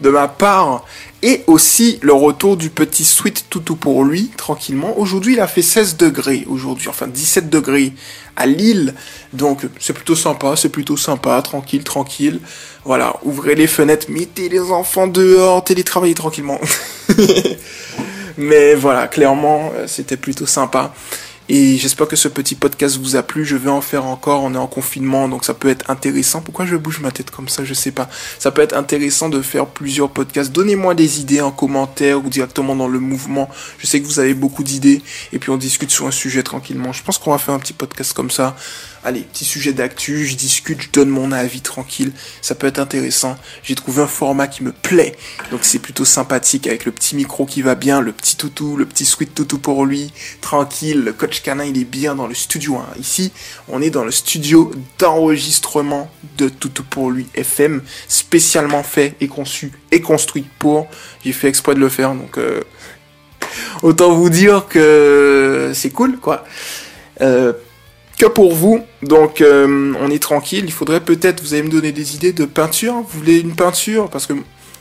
de 0.00 0.10
ma 0.10 0.28
part 0.28 0.84
et 1.22 1.42
aussi 1.46 1.98
le 2.02 2.14
retour 2.14 2.56
du 2.56 2.70
petit 2.70 3.04
sweet 3.04 3.46
toutou 3.50 3.76
pour 3.76 4.04
lui, 4.04 4.30
tranquillement. 4.36 4.98
Aujourd'hui, 4.98 5.34
il 5.34 5.40
a 5.40 5.46
fait 5.46 5.62
16 5.62 5.96
degrés, 5.98 6.44
aujourd'hui, 6.48 6.88
enfin 6.88 7.06
17 7.06 7.50
degrés 7.50 7.92
à 8.36 8.46
Lille. 8.46 8.94
Donc, 9.34 9.66
c'est 9.78 9.92
plutôt 9.92 10.16
sympa, 10.16 10.56
c'est 10.56 10.70
plutôt 10.70 10.96
sympa, 10.96 11.40
tranquille, 11.42 11.84
tranquille. 11.84 12.40
Voilà, 12.84 13.16
ouvrez 13.22 13.54
les 13.54 13.66
fenêtres, 13.66 14.06
mettez 14.08 14.48
les 14.48 14.60
enfants 14.60 15.06
dehors, 15.06 15.62
télétravaillez 15.62 16.14
tranquillement. 16.14 16.58
Mais 18.40 18.74
voilà, 18.74 19.06
clairement, 19.06 19.70
euh, 19.76 19.86
c'était 19.86 20.16
plutôt 20.16 20.46
sympa. 20.46 20.94
Et 21.50 21.76
j'espère 21.76 22.06
que 22.06 22.16
ce 22.16 22.28
petit 22.28 22.54
podcast 22.54 22.96
vous 22.96 23.16
a 23.16 23.22
plu. 23.22 23.44
Je 23.44 23.56
vais 23.56 23.68
en 23.68 23.80
faire 23.82 24.06
encore. 24.06 24.44
On 24.44 24.54
est 24.54 24.58
en 24.58 24.68
confinement, 24.68 25.28
donc 25.28 25.44
ça 25.44 25.52
peut 25.52 25.68
être 25.68 25.90
intéressant. 25.90 26.40
Pourquoi 26.40 26.64
je 26.64 26.76
bouge 26.76 27.00
ma 27.00 27.10
tête 27.10 27.30
comme 27.30 27.48
ça? 27.48 27.64
Je 27.64 27.74
sais 27.74 27.90
pas. 27.90 28.08
Ça 28.38 28.50
peut 28.50 28.62
être 28.62 28.74
intéressant 28.74 29.28
de 29.28 29.42
faire 29.42 29.66
plusieurs 29.66 30.10
podcasts. 30.10 30.52
Donnez-moi 30.52 30.94
des 30.94 31.20
idées 31.20 31.40
en 31.42 31.50
commentaire 31.50 32.24
ou 32.24 32.28
directement 32.30 32.74
dans 32.76 32.88
le 32.88 33.00
mouvement. 33.00 33.50
Je 33.78 33.86
sais 33.86 34.00
que 34.00 34.06
vous 34.06 34.20
avez 34.20 34.32
beaucoup 34.32 34.62
d'idées. 34.62 35.02
Et 35.32 35.38
puis 35.38 35.50
on 35.50 35.56
discute 35.58 35.90
sur 35.90 36.06
un 36.06 36.12
sujet 36.12 36.42
tranquillement. 36.42 36.92
Je 36.92 37.02
pense 37.02 37.18
qu'on 37.18 37.32
va 37.32 37.38
faire 37.38 37.54
un 37.54 37.58
petit 37.58 37.74
podcast 37.74 38.14
comme 38.14 38.30
ça 38.30 38.56
allez, 39.04 39.20
petit 39.20 39.44
sujet 39.44 39.72
d'actu, 39.72 40.26
je 40.26 40.36
discute, 40.36 40.82
je 40.82 40.90
donne 40.92 41.08
mon 41.08 41.32
avis 41.32 41.60
tranquille, 41.60 42.12
ça 42.42 42.54
peut 42.54 42.66
être 42.66 42.78
intéressant. 42.78 43.36
J'ai 43.62 43.74
trouvé 43.74 44.02
un 44.02 44.06
format 44.06 44.46
qui 44.46 44.62
me 44.62 44.72
plaît, 44.72 45.16
donc 45.50 45.60
c'est 45.62 45.78
plutôt 45.78 46.04
sympathique 46.04 46.66
avec 46.66 46.84
le 46.84 46.92
petit 46.92 47.16
micro 47.16 47.46
qui 47.46 47.62
va 47.62 47.74
bien, 47.74 48.00
le 48.00 48.12
petit 48.12 48.36
toutou, 48.36 48.76
le 48.76 48.86
petit 48.86 49.04
sweet 49.04 49.34
toutou 49.34 49.58
pour 49.58 49.86
lui, 49.86 50.12
tranquille. 50.40 51.02
Le 51.02 51.12
coach 51.12 51.42
canin, 51.42 51.64
il 51.64 51.78
est 51.78 51.84
bien 51.84 52.14
dans 52.14 52.26
le 52.26 52.34
studio. 52.34 52.76
Hein. 52.76 52.88
Ici, 52.98 53.32
on 53.68 53.80
est 53.80 53.90
dans 53.90 54.04
le 54.04 54.10
studio 54.10 54.70
d'enregistrement 54.98 56.10
de 56.36 56.48
toutou 56.48 56.84
pour 56.84 57.10
lui 57.10 57.26
FM, 57.34 57.82
spécialement 58.08 58.82
fait 58.82 59.14
et 59.20 59.28
conçu 59.28 59.72
et 59.90 60.00
construit 60.00 60.46
pour. 60.58 60.88
J'ai 61.24 61.32
fait 61.32 61.48
exprès 61.48 61.74
de 61.74 61.80
le 61.80 61.88
faire, 61.88 62.14
donc 62.14 62.38
euh, 62.38 62.60
autant 63.82 64.12
vous 64.12 64.30
dire 64.30 64.66
que 64.68 65.72
c'est 65.74 65.90
cool, 65.90 66.18
quoi. 66.18 66.44
Euh, 67.20 67.52
que 68.20 68.26
pour 68.26 68.54
vous. 68.54 68.84
Donc 69.02 69.40
euh, 69.40 69.94
on 69.98 70.10
est 70.10 70.22
tranquille. 70.22 70.64
Il 70.66 70.72
faudrait 70.72 71.00
peut-être, 71.00 71.40
vous 71.40 71.54
allez 71.54 71.62
me 71.62 71.70
donner 71.70 71.90
des 71.90 72.14
idées 72.14 72.32
de 72.32 72.44
peinture. 72.44 72.94
Vous 72.94 73.18
voulez 73.18 73.40
une 73.40 73.54
peinture? 73.54 74.10
Parce 74.10 74.26
que 74.26 74.34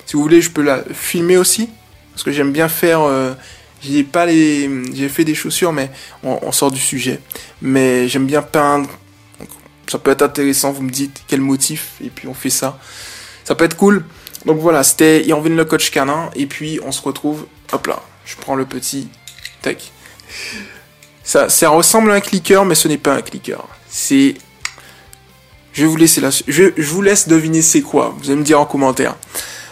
si 0.06 0.16
vous 0.16 0.22
voulez, 0.22 0.42
je 0.42 0.52
peux 0.52 0.62
la 0.62 0.84
filmer 0.94 1.38
aussi. 1.38 1.70
Parce 2.12 2.24
que 2.24 2.32
j'aime 2.32 2.52
bien 2.52 2.68
faire. 2.68 3.02
Euh, 3.02 3.34
j'ai 3.82 4.04
pas 4.04 4.26
les. 4.26 4.70
J'ai 4.94 5.08
fait 5.08 5.24
des 5.24 5.36
chaussures, 5.36 5.72
mais 5.72 5.90
on, 6.22 6.52
sort 6.52 6.70
du 6.70 6.82
sujet. 6.82 7.22
Mais 7.62 8.10
j'aime 8.10 8.26
bien 8.26 8.42
peindre. 8.42 8.90
ça 9.88 10.00
peut 10.00 10.12
être 10.12 10.22
intéressant. 10.22 10.74
Vous 10.74 10.84
me 10.84 10.92
dites 10.92 11.24
quel 11.28 11.40
motif 11.40 11.94
et 12.04 12.10
puis 12.10 12.28
on 12.28 12.34
fait 12.34 12.50
ça. 12.50 12.78
Ça 13.46 13.56
peut 13.56 13.64
être 13.64 13.78
cool. 13.78 14.04
Donc 14.46 14.60
voilà, 14.60 14.84
c'était 14.84 15.26
Irvin 15.26 15.52
le 15.52 15.64
coach 15.64 15.92
canin. 15.92 16.30
Et 16.36 16.46
puis 16.46 16.82
on 16.86 16.92
se 16.92 17.02
retrouve. 17.02 17.46
Hop 17.72 17.88
là, 17.88 18.02
je 18.26 18.36
prends 18.36 18.56
le 18.56 18.66
petit. 18.66 19.08
Tac. 19.62 19.94
Ça, 21.30 21.70
ressemble 21.70 22.12
à 22.12 22.16
un 22.16 22.22
clicker, 22.22 22.66
mais 22.66 22.74
ce 22.74 22.88
n'est 22.88 22.98
pas 22.98 23.14
un 23.14 23.22
clicker. 23.22 23.64
C'est. 23.88 24.34
Je 25.74 25.84
vais 25.84 25.88
vous 25.88 25.96
laisser 25.96 26.22
là. 26.22 26.30
Je 26.48 26.72
vous 26.82 27.02
laisse 27.04 27.28
deviner 27.28 27.62
c'est 27.62 27.82
quoi. 27.82 28.16
Vous 28.18 28.32
allez 28.32 28.40
me 28.40 28.44
dire 28.44 28.60
en 28.60 28.66
commentaire. 28.66 29.16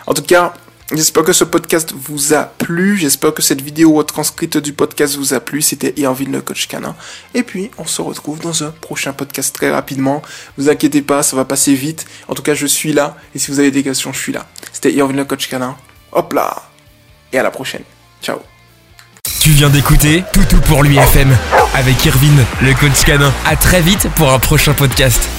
En 0.06 0.14
tout 0.14 0.22
cas, 0.22 0.54
J'espère 0.94 1.24
que 1.26 1.34
ce 1.34 1.44
podcast 1.44 1.94
vous 1.94 2.34
a 2.34 2.44
plu. 2.44 2.96
J'espère 2.96 3.34
que 3.34 3.42
cette 3.42 3.60
vidéo 3.60 4.02
transcrite 4.04 4.56
du 4.56 4.72
podcast 4.72 5.18
vous 5.18 5.34
a 5.34 5.42
plu. 5.42 5.62
C'était 5.62 5.94
Irvine 5.98 6.32
le 6.32 6.42
coach 6.42 6.70
canin. 6.70 6.96
Et 7.34 7.44
puis, 7.44 7.72
on 7.78 7.86
se 7.86 8.02
retrouve 8.02 8.40
dans 8.40 8.64
un 8.64 8.72
prochain 8.72 9.12
podcast 9.12 9.54
très 9.54 9.70
rapidement. 9.70 10.22
Vous 10.58 10.70
inquiétez 10.70 11.02
pas, 11.02 11.24
ça 11.24 11.36
va 11.36 11.44
passer 11.44 11.74
vite. 11.74 12.06
En 12.30 12.36
tout 12.36 12.42
cas, 12.42 12.54
je 12.54 12.66
suis 12.66 12.94
là. 12.94 13.18
Et 13.36 13.40
si 13.40 13.52
vous 13.52 13.60
avez 13.60 13.72
des 13.72 13.84
questions, 13.84 14.14
je 14.14 14.20
suis 14.20 14.32
là. 14.32 14.46
C'était 14.72 14.94
Irvine 14.94 15.18
le 15.18 15.26
coach 15.26 15.50
canin. 15.50 15.76
Hop 16.14 16.32
là. 16.32 16.56
Et 17.34 17.38
à 17.38 17.44
la 17.44 17.52
prochaine. 17.52 17.84
Ciao. 18.22 18.40
Tu 19.40 19.52
viens 19.52 19.70
d'écouter 19.70 20.24
Toutou 20.34 20.58
pour 20.62 20.84
lui 20.84 20.98
FM 20.98 21.36
avec 21.76 22.04
Irvine, 22.06 22.46
le 22.62 22.74
coach 22.74 23.04
canin. 23.06 23.32
À 23.46 23.56
très 23.56 23.82
vite 23.82 24.08
pour 24.16 24.32
un 24.32 24.40
prochain 24.40 24.74
podcast. 24.74 25.30